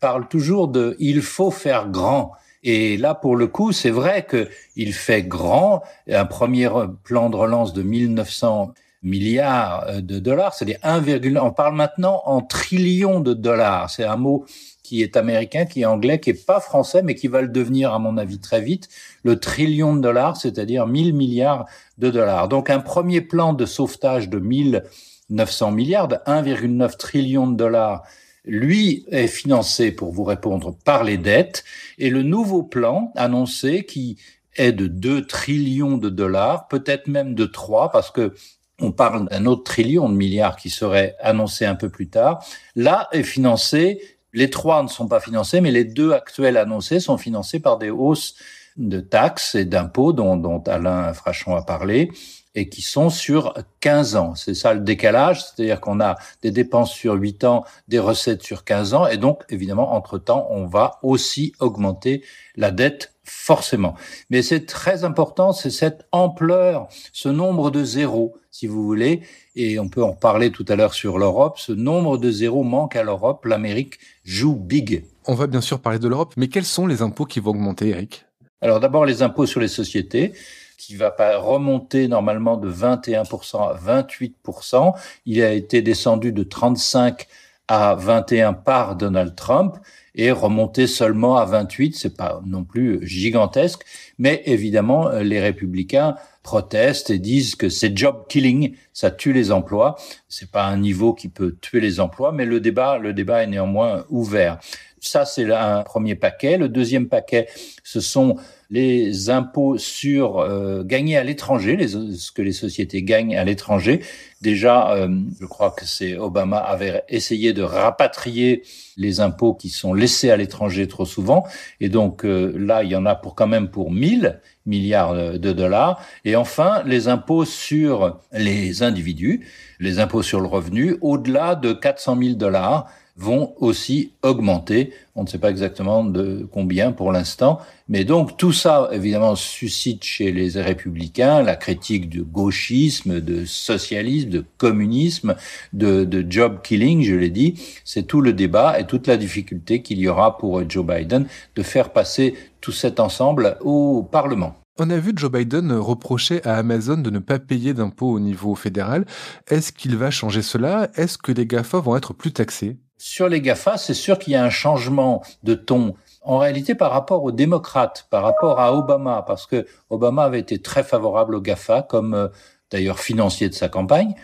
parle 0.00 0.26
toujours 0.28 0.68
de 0.68 0.96
il 0.98 1.20
faut 1.20 1.50
faire 1.50 1.88
grand. 1.88 2.32
Et 2.64 2.96
là, 2.96 3.14
pour 3.14 3.36
le 3.36 3.48
coup, 3.48 3.72
c'est 3.72 3.90
vrai 3.90 4.26
qu'il 4.26 4.94
fait 4.94 5.22
grand. 5.22 5.82
Un 6.10 6.24
premier 6.24 6.68
plan 7.04 7.28
de 7.28 7.36
relance 7.36 7.74
de 7.74 7.82
1900 7.82 8.72
milliards 9.02 9.84
euh, 9.88 10.00
de 10.00 10.18
dollars, 10.18 10.54
c'est-à-dire 10.54 10.78
1, 10.82 11.02
on 11.40 11.50
parle 11.50 11.74
maintenant 11.74 12.22
en 12.24 12.40
trillions 12.40 13.20
de 13.20 13.34
dollars. 13.34 13.90
C'est 13.90 14.04
un 14.04 14.16
mot 14.16 14.46
qui 14.92 15.00
est 15.00 15.16
américain, 15.16 15.64
qui 15.64 15.80
est 15.80 15.84
anglais, 15.86 16.20
qui 16.20 16.28
est 16.28 16.46
pas 16.46 16.60
français, 16.60 17.00
mais 17.00 17.14
qui 17.14 17.26
va 17.26 17.40
le 17.40 17.48
devenir, 17.48 17.94
à 17.94 17.98
mon 17.98 18.18
avis, 18.18 18.38
très 18.38 18.60
vite, 18.60 18.90
le 19.22 19.40
trillion 19.40 19.96
de 19.96 20.02
dollars, 20.02 20.36
c'est-à-dire 20.36 20.86
1000 20.86 21.14
milliards 21.14 21.64
de 21.96 22.10
dollars. 22.10 22.46
Donc 22.46 22.68
un 22.68 22.80
premier 22.80 23.22
plan 23.22 23.54
de 23.54 23.64
sauvetage 23.64 24.28
de 24.28 24.38
1900 24.38 25.70
milliards, 25.70 26.08
de 26.08 26.16
1,9 26.26 26.98
trillion 26.98 27.46
de 27.46 27.56
dollars, 27.56 28.02
lui 28.44 29.06
est 29.10 29.28
financé, 29.28 29.92
pour 29.92 30.12
vous 30.12 30.24
répondre, 30.24 30.76
par 30.84 31.04
les 31.04 31.16
dettes, 31.16 31.64
et 31.96 32.10
le 32.10 32.22
nouveau 32.22 32.62
plan 32.62 33.12
annoncé 33.16 33.86
qui 33.86 34.18
est 34.56 34.72
de 34.72 34.88
2 34.88 35.26
trillions 35.26 35.96
de 35.96 36.10
dollars, 36.10 36.68
peut-être 36.68 37.06
même 37.06 37.34
de 37.34 37.46
3, 37.46 37.92
parce 37.92 38.10
que 38.10 38.34
on 38.78 38.92
parle 38.92 39.26
d'un 39.30 39.46
autre 39.46 39.64
trillion 39.64 40.10
de 40.10 40.14
milliards 40.14 40.56
qui 40.56 40.68
serait 40.68 41.16
annoncé 41.20 41.64
un 41.64 41.76
peu 41.76 41.88
plus 41.88 42.10
tard, 42.10 42.44
là 42.76 43.08
est 43.12 43.22
financé 43.22 44.02
les 44.32 44.50
trois 44.50 44.82
ne 44.82 44.88
sont 44.88 45.08
pas 45.08 45.20
financés, 45.20 45.60
mais 45.60 45.70
les 45.70 45.84
deux 45.84 46.12
actuels 46.12 46.56
annoncés 46.56 47.00
sont 47.00 47.18
financés 47.18 47.60
par 47.60 47.78
des 47.78 47.90
hausses 47.90 48.34
de 48.76 49.00
taxes 49.00 49.54
et 49.54 49.64
d'impôts 49.64 50.12
dont, 50.12 50.62
Alain 50.66 51.12
Frachon 51.12 51.54
a 51.54 51.62
parlé 51.62 52.10
et 52.54 52.68
qui 52.68 52.82
sont 52.82 53.08
sur 53.08 53.54
15 53.80 54.16
ans. 54.16 54.34
C'est 54.34 54.54
ça 54.54 54.74
le 54.74 54.80
décalage, 54.80 55.42
c'est-à-dire 55.42 55.80
qu'on 55.80 56.00
a 56.00 56.16
des 56.42 56.50
dépenses 56.50 56.92
sur 56.92 57.14
8 57.14 57.44
ans, 57.44 57.64
des 57.88 57.98
recettes 57.98 58.42
sur 58.42 58.64
15 58.64 58.94
ans, 58.94 59.06
et 59.06 59.16
donc 59.16 59.42
évidemment, 59.48 59.94
entre-temps, 59.94 60.46
on 60.50 60.66
va 60.66 60.98
aussi 61.02 61.54
augmenter 61.60 62.22
la 62.56 62.70
dette 62.70 63.11
forcément. 63.24 63.94
Mais 64.30 64.42
c'est 64.42 64.66
très 64.66 65.04
important, 65.04 65.52
c'est 65.52 65.70
cette 65.70 66.06
ampleur, 66.12 66.88
ce 67.12 67.28
nombre 67.28 67.70
de 67.70 67.84
zéros, 67.84 68.34
si 68.50 68.66
vous 68.66 68.84
voulez, 68.84 69.22
et 69.54 69.78
on 69.78 69.88
peut 69.88 70.02
en 70.02 70.12
parler 70.12 70.50
tout 70.50 70.64
à 70.68 70.76
l'heure 70.76 70.94
sur 70.94 71.18
l'Europe, 71.18 71.58
ce 71.58 71.72
nombre 71.72 72.18
de 72.18 72.30
zéros 72.30 72.64
manque 72.64 72.96
à 72.96 73.02
l'Europe, 73.02 73.44
l'Amérique 73.44 73.98
joue 74.24 74.56
big. 74.56 75.04
On 75.26 75.34
va 75.34 75.46
bien 75.46 75.60
sûr 75.60 75.80
parler 75.80 75.98
de 75.98 76.08
l'Europe, 76.08 76.34
mais 76.36 76.48
quels 76.48 76.64
sont 76.64 76.86
les 76.86 77.02
impôts 77.02 77.26
qui 77.26 77.40
vont 77.40 77.50
augmenter, 77.50 77.88
Eric? 77.88 78.26
Alors 78.60 78.80
d'abord 78.80 79.04
les 79.04 79.22
impôts 79.22 79.46
sur 79.46 79.60
les 79.60 79.68
sociétés, 79.68 80.32
qui 80.78 80.96
va 80.96 81.12
pas 81.12 81.38
remonter 81.38 82.08
normalement 82.08 82.56
de 82.56 82.70
21% 82.70 83.68
à 83.68 84.02
28%. 84.02 84.92
Il 85.26 85.40
a 85.42 85.52
été 85.52 85.80
descendu 85.80 86.32
de 86.32 86.42
35 86.42 87.28
à 87.68 87.94
21% 87.96 88.62
par 88.62 88.96
Donald 88.96 89.36
Trump 89.36 89.76
et 90.14 90.30
remonter 90.30 90.86
seulement 90.86 91.36
à 91.36 91.44
28, 91.44 91.96
c'est 91.96 92.16
pas 92.16 92.42
non 92.46 92.64
plus 92.64 93.06
gigantesque, 93.06 93.82
mais 94.18 94.42
évidemment 94.46 95.08
les 95.10 95.40
républicains 95.40 96.16
protestent 96.42 97.10
et 97.10 97.18
disent 97.18 97.54
que 97.54 97.68
c'est 97.68 97.96
job 97.96 98.26
killing, 98.28 98.74
ça 98.92 99.10
tue 99.10 99.32
les 99.32 99.52
emplois. 99.52 99.96
C'est 100.28 100.50
pas 100.50 100.64
un 100.66 100.76
niveau 100.76 101.14
qui 101.14 101.28
peut 101.28 101.56
tuer 101.60 101.80
les 101.80 102.00
emplois, 102.00 102.32
mais 102.32 102.44
le 102.44 102.60
débat, 102.60 102.98
le 102.98 103.12
débat 103.12 103.42
est 103.42 103.46
néanmoins 103.46 104.04
ouvert. 104.10 104.58
Ça, 105.04 105.24
c'est 105.24 105.52
un 105.52 105.82
premier 105.82 106.14
paquet. 106.14 106.56
Le 106.56 106.68
deuxième 106.68 107.08
paquet, 107.08 107.48
ce 107.82 107.98
sont 107.98 108.36
les 108.70 109.30
impôts 109.30 109.76
sur 109.76 110.38
euh, 110.38 110.84
gagnés 110.84 111.16
à 111.16 111.24
l'étranger, 111.24 111.88
ce 111.88 112.30
que 112.30 112.40
les 112.40 112.52
sociétés 112.52 113.02
gagnent 113.02 113.36
à 113.36 113.42
l'étranger. 113.42 114.00
Déjà, 114.42 114.92
euh, 114.92 115.08
je 115.40 115.46
crois 115.46 115.72
que 115.72 115.84
c'est 115.86 116.16
Obama 116.16 116.58
avait 116.58 117.02
essayé 117.08 117.52
de 117.52 117.64
rapatrier 117.64 118.62
les 118.96 119.18
impôts 119.18 119.54
qui 119.54 119.70
sont 119.70 119.92
laissés 119.92 120.30
à 120.30 120.36
l'étranger 120.36 120.86
trop 120.86 121.04
souvent. 121.04 121.44
Et 121.80 121.88
donc 121.88 122.24
euh, 122.24 122.54
là, 122.56 122.84
il 122.84 122.90
y 122.90 122.96
en 122.96 123.04
a 123.04 123.16
pour 123.16 123.34
quand 123.34 123.48
même 123.48 123.70
pour 123.70 123.90
1000 123.90 124.40
milliards 124.66 125.14
de 125.14 125.52
dollars. 125.52 126.00
Et 126.24 126.36
enfin, 126.36 126.84
les 126.86 127.08
impôts 127.08 127.44
sur 127.44 128.20
les 128.32 128.84
individus, 128.84 129.48
les 129.80 129.98
impôts 129.98 130.22
sur 130.22 130.40
le 130.40 130.46
revenu, 130.46 130.96
au-delà 131.00 131.56
de 131.56 131.72
400 131.72 132.16
000 132.22 132.34
dollars 132.36 132.86
vont 133.16 133.54
aussi 133.58 134.12
augmenter. 134.22 134.92
On 135.14 135.24
ne 135.24 135.28
sait 135.28 135.38
pas 135.38 135.50
exactement 135.50 136.04
de 136.04 136.48
combien 136.50 136.92
pour 136.92 137.12
l'instant. 137.12 137.60
Mais 137.88 138.04
donc 138.04 138.36
tout 138.36 138.52
ça, 138.52 138.88
évidemment, 138.92 139.36
suscite 139.36 140.02
chez 140.04 140.32
les 140.32 140.60
républicains 140.60 141.42
la 141.42 141.56
critique 141.56 142.08
de 142.08 142.22
gauchisme, 142.22 143.20
de 143.20 143.44
socialisme, 143.44 144.30
de 144.30 144.44
communisme, 144.56 145.36
de, 145.72 146.04
de 146.04 146.24
job 146.30 146.60
killing, 146.62 147.02
je 147.02 147.14
l'ai 147.14 147.30
dit. 147.30 147.60
C'est 147.84 148.06
tout 148.06 148.20
le 148.20 148.32
débat 148.32 148.80
et 148.80 148.86
toute 148.86 149.06
la 149.06 149.16
difficulté 149.16 149.82
qu'il 149.82 149.98
y 149.98 150.08
aura 150.08 150.38
pour 150.38 150.68
Joe 150.68 150.86
Biden 150.86 151.26
de 151.54 151.62
faire 151.62 151.92
passer 151.92 152.34
tout 152.60 152.72
cet 152.72 153.00
ensemble 153.00 153.58
au 153.60 154.02
Parlement. 154.10 154.56
On 154.78 154.88
a 154.88 154.96
vu 154.96 155.12
Joe 155.14 155.30
Biden 155.30 155.70
reprocher 155.72 156.42
à 156.44 156.56
Amazon 156.56 156.96
de 156.96 157.10
ne 157.10 157.18
pas 157.18 157.38
payer 157.38 157.74
d'impôts 157.74 158.10
au 158.10 158.20
niveau 158.20 158.54
fédéral. 158.54 159.04
Est-ce 159.48 159.70
qu'il 159.70 159.96
va 159.98 160.10
changer 160.10 160.40
cela? 160.40 160.90
Est-ce 160.94 161.18
que 161.18 161.30
les 161.30 161.46
GAFA 161.46 161.78
vont 161.78 161.94
être 161.94 162.14
plus 162.14 162.32
taxés? 162.32 162.78
Sur 163.04 163.28
les 163.28 163.40
GAFA, 163.40 163.78
c'est 163.78 163.94
sûr 163.94 164.16
qu'il 164.16 164.32
y 164.32 164.36
a 164.36 164.44
un 164.44 164.48
changement 164.48 165.24
de 165.42 165.54
ton. 165.54 165.96
En 166.20 166.38
réalité, 166.38 166.76
par 166.76 166.92
rapport 166.92 167.24
aux 167.24 167.32
démocrates, 167.32 168.06
par 168.10 168.22
rapport 168.22 168.60
à 168.60 168.72
Obama, 168.76 169.24
parce 169.26 169.44
que 169.44 169.66
Obama 169.90 170.22
avait 170.22 170.38
été 170.38 170.62
très 170.62 170.84
favorable 170.84 171.34
aux 171.34 171.40
GAFA, 171.40 171.82
comme 171.82 172.14
euh, 172.14 172.28
d'ailleurs 172.70 173.00
financier 173.00 173.48
de 173.48 173.54
sa 173.54 173.68
campagne, 173.68 174.14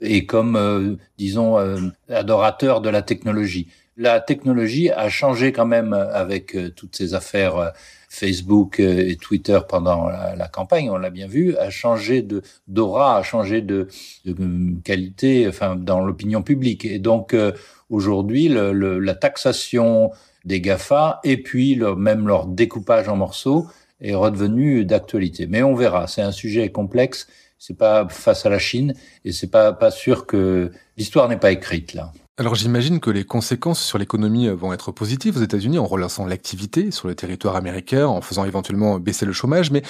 et 0.00 0.24
comme, 0.24 0.54
euh, 0.54 0.94
disons, 1.18 1.58
euh, 1.58 1.78
adorateur 2.08 2.80
de 2.80 2.88
la 2.88 3.02
technologie. 3.02 3.72
La 3.96 4.20
technologie 4.20 4.88
a 4.88 5.08
changé 5.08 5.50
quand 5.50 5.66
même 5.66 5.92
avec 5.92 6.56
toutes 6.76 6.94
ces 6.94 7.14
affaires 7.14 7.72
Facebook 8.18 8.80
et 8.80 9.16
Twitter 9.16 9.58
pendant 9.68 10.08
la, 10.08 10.48
campagne, 10.48 10.90
on 10.90 10.96
l'a 10.96 11.10
bien 11.10 11.26
vu, 11.26 11.56
a 11.56 11.70
changé 11.70 12.22
de 12.22 12.42
d'aura, 12.66 13.16
a 13.16 13.22
changé 13.22 13.60
de, 13.60 13.88
de, 14.24 14.34
qualité, 14.82 15.46
enfin 15.48 15.76
dans 15.76 16.00
l'opinion 16.00 16.42
publique. 16.42 16.84
Et 16.84 16.98
donc 16.98 17.34
euh, 17.34 17.52
aujourd'hui, 17.90 18.48
la 18.48 19.14
taxation 19.14 20.10
des 20.44 20.60
Gafa 20.60 21.20
et 21.24 21.36
puis 21.42 21.80
même 21.96 22.26
leur 22.26 22.46
découpage 22.46 23.08
en 23.08 23.16
morceaux 23.16 23.66
est 24.00 24.14
redevenu 24.14 24.84
d'actualité. 24.84 25.46
Mais 25.46 25.62
on 25.62 25.74
verra. 25.74 26.06
C'est 26.06 26.22
un 26.22 26.32
sujet 26.32 26.70
complexe. 26.70 27.28
C'est 27.58 27.76
pas 27.76 28.06
face 28.08 28.46
à 28.46 28.50
la 28.50 28.58
Chine 28.58 28.94
et 29.24 29.32
c'est 29.32 29.50
pas 29.50 29.72
pas 29.72 29.90
sûr 29.90 30.26
que 30.26 30.70
l'histoire 30.96 31.28
n'est 31.28 31.38
pas 31.38 31.50
écrite 31.50 31.94
là. 31.94 32.12
Alors 32.40 32.54
j'imagine 32.54 33.00
que 33.00 33.10
les 33.10 33.24
conséquences 33.24 33.82
sur 33.82 33.98
l'économie 33.98 34.48
vont 34.48 34.72
être 34.72 34.92
positives 34.92 35.36
aux 35.36 35.42
États-Unis 35.42 35.76
en 35.76 35.86
relançant 35.86 36.24
l'activité 36.24 36.92
sur 36.92 37.08
le 37.08 37.16
territoire 37.16 37.56
américain, 37.56 38.06
en 38.06 38.20
faisant 38.20 38.44
éventuellement 38.44 39.00
baisser 39.00 39.26
le 39.26 39.32
chômage, 39.32 39.72
mais 39.72 39.82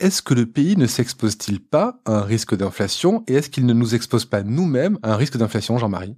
est-ce 0.00 0.20
que 0.20 0.34
le 0.34 0.46
pays 0.46 0.76
ne 0.76 0.88
s'expose-t-il 0.88 1.60
pas 1.60 2.00
à 2.04 2.14
un 2.14 2.22
risque 2.22 2.56
d'inflation 2.56 3.22
et 3.28 3.34
est-ce 3.34 3.50
qu'il 3.50 3.66
ne 3.66 3.72
nous 3.72 3.94
expose 3.94 4.24
pas 4.24 4.42
nous-mêmes 4.42 4.98
à 5.04 5.12
un 5.12 5.16
risque 5.16 5.36
d'inflation, 5.36 5.78
Jean-Marie? 5.78 6.16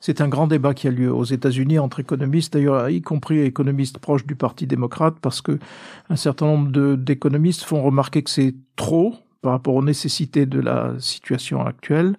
C'est 0.00 0.20
un 0.20 0.26
grand 0.26 0.48
débat 0.48 0.74
qui 0.74 0.88
a 0.88 0.90
lieu 0.90 1.14
aux 1.14 1.22
États-Unis 1.22 1.78
entre 1.78 2.00
économistes, 2.00 2.54
d'ailleurs 2.54 2.90
y 2.90 3.00
compris 3.00 3.38
économistes 3.38 3.98
proches 3.98 4.26
du 4.26 4.34
Parti 4.34 4.66
démocrate, 4.66 5.14
parce 5.22 5.42
que 5.42 5.60
un 6.08 6.16
certain 6.16 6.46
nombre 6.46 6.96
d'économistes 6.96 7.62
font 7.62 7.82
remarquer 7.82 8.24
que 8.24 8.30
c'est 8.30 8.56
trop 8.74 9.14
par 9.42 9.52
rapport 9.52 9.76
aux 9.76 9.84
nécessités 9.84 10.44
de 10.44 10.58
la 10.58 10.94
situation 10.98 11.64
actuelle 11.64 12.16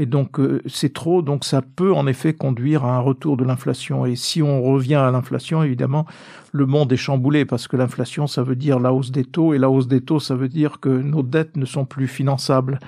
et 0.00 0.06
donc 0.06 0.40
euh, 0.40 0.62
c'est 0.66 0.94
trop, 0.94 1.20
donc 1.20 1.44
ça 1.44 1.60
peut 1.60 1.92
en 1.92 2.06
effet 2.06 2.32
conduire 2.32 2.86
à 2.86 2.96
un 2.96 3.00
retour 3.00 3.36
de 3.36 3.44
l'inflation. 3.44 4.06
Et 4.06 4.16
si 4.16 4.42
on 4.42 4.62
revient 4.62 4.94
à 4.94 5.10
l'inflation, 5.10 5.62
évidemment, 5.62 6.06
le 6.52 6.64
monde 6.64 6.90
est 6.90 6.96
chamboulé 6.96 7.44
parce 7.44 7.68
que 7.68 7.76
l'inflation, 7.76 8.26
ça 8.26 8.42
veut 8.42 8.56
dire 8.56 8.80
la 8.80 8.94
hausse 8.94 9.10
des 9.10 9.24
taux, 9.24 9.52
et 9.52 9.58
la 9.58 9.68
hausse 9.68 9.88
des 9.88 10.00
taux, 10.00 10.18
ça 10.18 10.34
veut 10.34 10.48
dire 10.48 10.80
que 10.80 10.88
nos 10.88 11.22
dettes 11.22 11.54
ne 11.58 11.66
sont 11.66 11.84
plus 11.84 12.08
finançables. 12.08 12.80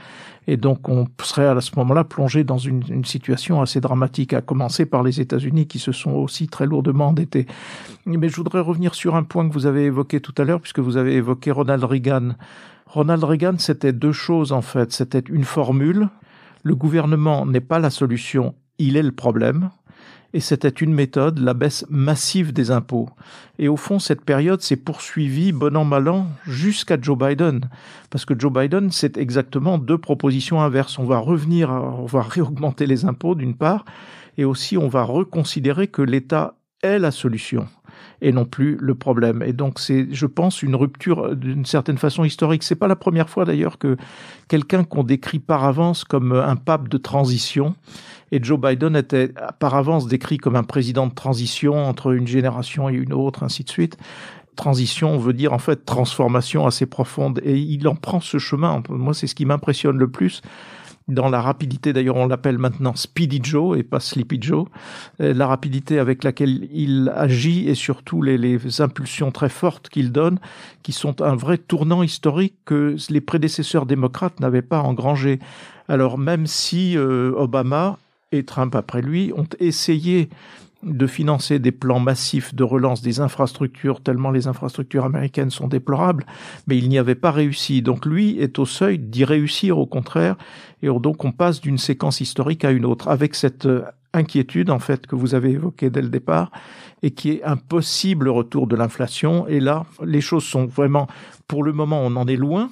Et 0.46 0.56
donc 0.56 0.88
on 0.88 1.06
serait 1.22 1.46
à 1.46 1.60
ce 1.60 1.72
moment-là 1.76 2.02
plongé 2.04 2.44
dans 2.44 2.56
une, 2.56 2.82
une, 2.88 3.04
situation 3.04 3.60
assez 3.60 3.82
dramatique, 3.82 4.32
à 4.32 4.40
commencer 4.40 4.86
par 4.86 5.02
les 5.02 5.20
États-Unis 5.20 5.66
qui 5.66 5.78
se 5.78 5.92
sont 5.92 6.12
aussi 6.12 6.48
très 6.48 6.64
lourdement 6.64 7.08
endettés. 7.08 7.44
Mais 8.06 8.30
je 8.30 8.36
voudrais 8.36 8.60
revenir 8.60 8.94
sur 8.94 9.16
un 9.16 9.22
point 9.22 9.46
que 9.46 9.52
vous 9.52 9.66
avez 9.66 9.84
évoqué 9.84 10.20
tout 10.20 10.34
à 10.38 10.44
l'heure, 10.44 10.62
puisque 10.62 10.78
vous 10.78 10.96
avez 10.96 11.12
évoqué 11.16 11.50
Ronald 11.50 11.84
Reagan. 11.84 12.30
Ronald 12.86 13.22
Reagan, 13.22 13.56
c'était 13.58 13.92
deux 13.92 14.12
choses 14.12 14.50
en 14.52 14.62
fait. 14.62 14.92
C'était 14.92 15.22
une 15.28 15.44
formule 15.44 16.08
le 16.62 16.74
gouvernement 16.74 17.46
n'est 17.46 17.60
pas 17.60 17.78
la 17.78 17.90
solution, 17.90 18.54
il 18.78 18.96
est 18.96 19.02
le 19.02 19.12
problème. 19.12 19.70
Et 20.34 20.40
c'était 20.40 20.68
une 20.68 20.94
méthode, 20.94 21.38
la 21.40 21.52
baisse 21.52 21.84
massive 21.90 22.54
des 22.54 22.70
impôts. 22.70 23.10
Et 23.58 23.68
au 23.68 23.76
fond, 23.76 23.98
cette 23.98 24.24
période 24.24 24.62
s'est 24.62 24.76
poursuivie, 24.76 25.52
bon 25.52 25.76
an, 25.76 25.84
mal 25.84 26.08
an, 26.08 26.26
jusqu'à 26.46 26.96
Joe 26.98 27.18
Biden. 27.18 27.68
Parce 28.08 28.24
que 28.24 28.38
Joe 28.38 28.50
Biden, 28.50 28.90
c'est 28.90 29.18
exactement 29.18 29.76
deux 29.76 29.98
propositions 29.98 30.62
inverses. 30.62 30.98
On 30.98 31.04
va 31.04 31.18
revenir, 31.18 31.68
on 31.70 32.06
va 32.06 32.22
réaugmenter 32.22 32.86
les 32.86 33.04
impôts 33.04 33.34
d'une 33.34 33.54
part, 33.54 33.84
et 34.38 34.44
aussi 34.46 34.78
on 34.78 34.88
va 34.88 35.02
reconsidérer 35.02 35.88
que 35.88 36.00
l'État 36.00 36.54
est 36.82 36.98
la 36.98 37.10
solution 37.10 37.66
et 38.22 38.32
non 38.32 38.46
plus 38.46 38.78
le 38.80 38.94
problème. 38.94 39.42
Et 39.42 39.52
donc 39.52 39.78
c'est, 39.78 40.06
je 40.12 40.26
pense, 40.26 40.62
une 40.62 40.76
rupture 40.76 41.36
d'une 41.36 41.66
certaine 41.66 41.98
façon 41.98 42.24
historique. 42.24 42.62
C'est 42.62 42.76
pas 42.76 42.86
la 42.86 42.96
première 42.96 43.28
fois 43.28 43.44
d'ailleurs 43.44 43.78
que 43.78 43.96
quelqu'un 44.48 44.84
qu'on 44.84 45.02
décrit 45.02 45.40
par 45.40 45.64
avance 45.64 46.04
comme 46.04 46.32
un 46.32 46.56
pape 46.56 46.88
de 46.88 46.96
transition 46.96 47.74
et 48.30 48.42
Joe 48.42 48.58
Biden 48.58 48.96
était 48.96 49.30
par 49.58 49.74
avance 49.74 50.06
décrit 50.06 50.38
comme 50.38 50.56
un 50.56 50.62
président 50.62 51.06
de 51.06 51.14
transition 51.14 51.74
entre 51.74 52.12
une 52.12 52.26
génération 52.26 52.88
et 52.88 52.94
une 52.94 53.12
autre, 53.12 53.42
ainsi 53.42 53.64
de 53.64 53.70
suite. 53.70 53.98
Transition 54.56 55.18
veut 55.18 55.34
dire 55.34 55.52
en 55.52 55.58
fait 55.58 55.84
transformation 55.84 56.66
assez 56.66 56.86
profonde 56.86 57.40
et 57.44 57.58
il 57.58 57.86
en 57.88 57.94
prend 57.94 58.20
ce 58.20 58.38
chemin. 58.38 58.82
Moi, 58.88 59.14
c'est 59.14 59.26
ce 59.26 59.34
qui 59.34 59.44
m'impressionne 59.44 59.98
le 59.98 60.10
plus 60.10 60.42
dans 61.08 61.28
la 61.28 61.40
rapidité, 61.40 61.92
d'ailleurs 61.92 62.16
on 62.16 62.26
l'appelle 62.26 62.58
maintenant 62.58 62.94
Speedy 62.94 63.40
Joe 63.42 63.78
et 63.78 63.82
pas 63.82 64.00
Sleepy 64.00 64.38
Joe, 64.40 64.66
euh, 65.20 65.34
la 65.34 65.46
rapidité 65.46 65.98
avec 65.98 66.24
laquelle 66.24 66.68
il 66.72 67.12
agit 67.14 67.68
et 67.68 67.74
surtout 67.74 68.22
les, 68.22 68.80
impulsions 68.80 69.30
très 69.30 69.48
fortes 69.48 69.88
qu'il 69.88 70.12
donne, 70.12 70.38
qui 70.82 70.92
sont 70.92 71.20
un 71.22 71.34
vrai 71.34 71.58
tournant 71.58 72.02
historique 72.02 72.54
que 72.64 72.96
les 73.10 73.20
prédécesseurs 73.20 73.86
démocrates 73.86 74.40
n'avaient 74.40 74.62
pas 74.62 74.80
engrangé. 74.80 75.40
Alors 75.88 76.18
même 76.18 76.46
si 76.46 76.96
euh, 76.96 77.32
Obama 77.36 77.98
et 78.30 78.44
Trump 78.44 78.74
après 78.74 79.02
lui 79.02 79.32
ont 79.36 79.48
essayé 79.58 80.30
de 80.82 81.06
financer 81.06 81.58
des 81.58 81.72
plans 81.72 82.00
massifs 82.00 82.54
de 82.54 82.64
relance 82.64 83.02
des 83.02 83.20
infrastructures, 83.20 84.00
tellement 84.00 84.30
les 84.30 84.48
infrastructures 84.48 85.04
américaines 85.04 85.50
sont 85.50 85.68
déplorables, 85.68 86.26
mais 86.66 86.76
il 86.76 86.88
n'y 86.88 86.98
avait 86.98 87.14
pas 87.14 87.30
réussi. 87.30 87.82
Donc 87.82 88.04
lui 88.06 88.38
est 88.38 88.58
au 88.58 88.66
seuil 88.66 88.98
d'y 88.98 89.24
réussir 89.24 89.78
au 89.78 89.86
contraire, 89.86 90.36
et 90.82 90.88
donc 90.88 91.24
on 91.24 91.32
passe 91.32 91.60
d'une 91.60 91.78
séquence 91.78 92.20
historique 92.20 92.64
à 92.64 92.70
une 92.70 92.84
autre, 92.84 93.08
avec 93.08 93.34
cette 93.34 93.66
euh, 93.66 93.84
inquiétude 94.12 94.70
en 94.70 94.78
fait 94.78 95.06
que 95.06 95.16
vous 95.16 95.34
avez 95.34 95.50
évoquée 95.50 95.90
dès 95.90 96.02
le 96.02 96.08
départ, 96.08 96.50
et 97.02 97.12
qui 97.12 97.30
est 97.30 97.44
un 97.44 97.56
possible 97.56 98.28
retour 98.28 98.66
de 98.66 98.76
l'inflation. 98.76 99.46
Et 99.48 99.60
là, 99.60 99.84
les 100.04 100.20
choses 100.20 100.44
sont 100.44 100.66
vraiment, 100.66 101.06
pour 101.48 101.62
le 101.62 101.72
moment, 101.72 102.00
on 102.02 102.16
en 102.16 102.26
est 102.26 102.36
loin, 102.36 102.70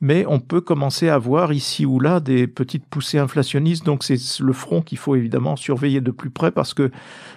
mais 0.00 0.24
on 0.26 0.40
peut 0.40 0.60
commencer 0.60 1.08
à 1.08 1.18
voir 1.18 1.52
ici 1.52 1.84
ou 1.84 2.00
là 2.00 2.20
des 2.20 2.46
petites 2.46 2.84
poussées 2.86 3.18
inflationnistes. 3.18 3.84
Donc 3.84 4.02
c'est 4.02 4.18
le 4.40 4.52
front 4.52 4.80
qu'il 4.80 4.98
faut 4.98 5.14
évidemment 5.14 5.56
surveiller 5.56 6.00
de 6.00 6.10
plus 6.10 6.30
près 6.30 6.50
parce 6.50 6.74
que 6.74 6.90